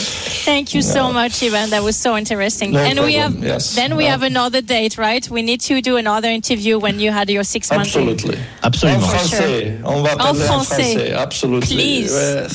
Thank 0.46 0.74
you 0.74 0.82
so 0.82 1.12
much, 1.14 1.42
Ivan. 1.42 1.70
That 1.70 1.84
was 1.84 1.96
so 1.96 2.18
interesting. 2.18 2.72
No 2.72 2.80
and 2.80 3.00
we 3.00 3.14
have 3.16 3.32
problem. 3.32 3.48
Yes. 3.50 3.76
then 3.76 3.96
we 3.96 4.04
No. 4.06 4.10
have 4.12 4.24
another 4.24 4.62
date, 4.62 4.98
right? 4.98 5.28
We 5.30 5.42
need 5.42 5.62
to 5.62 5.82
do 5.82 5.96
another 5.98 6.30
interview 6.30 6.78
when 6.80 7.00
you 7.00 7.12
had 7.12 7.30
your 7.30 7.44
six 7.46 7.72
months. 7.72 7.96
Absolutely. 7.96 8.36
En 8.38 8.68
Absolument. 8.68 9.04
français. 9.04 9.82
On 9.86 10.02
va 10.04 10.16
parler 10.18 10.48
en 10.50 10.64
français. 10.64 10.96
français. 10.96 11.14
Absolutely. 11.16 11.76
Please. 11.76 12.12
Ouais. 12.12 12.48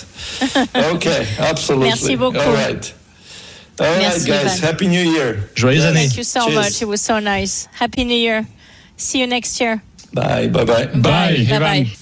Okay. 0.95 1.27
Absolutely. 1.39 1.89
Merci 1.89 2.17
beaucoup. 2.17 2.39
All 2.39 2.53
right. 2.53 2.93
All 3.81 3.87
right, 3.87 3.99
Merci, 4.03 4.27
guys. 4.29 4.45
Ivan. 4.59 4.63
Happy 4.69 4.87
New 4.89 5.01
Year. 5.13 5.49
Joyeuses 5.55 5.77
Yes. 5.77 5.85
années. 5.87 5.95
Thank 6.09 6.17
you 6.19 6.25
so 6.25 6.41
Cheers. 6.47 6.55
much. 6.57 6.83
It 6.83 6.89
was 6.89 7.01
so 7.01 7.21
nice. 7.21 7.69
Happy 7.73 8.05
New 8.05 8.17
Year. 8.17 8.45
See 8.99 9.21
you 9.21 9.27
next 9.27 9.61
year. 9.61 9.83
Bye. 10.13 10.49
Bye. 10.49 10.65
Bye. 10.65 10.87
Bye, 10.87 11.01
Bye 11.01 11.37
Evan. 11.49 11.61
bye. 11.63 11.87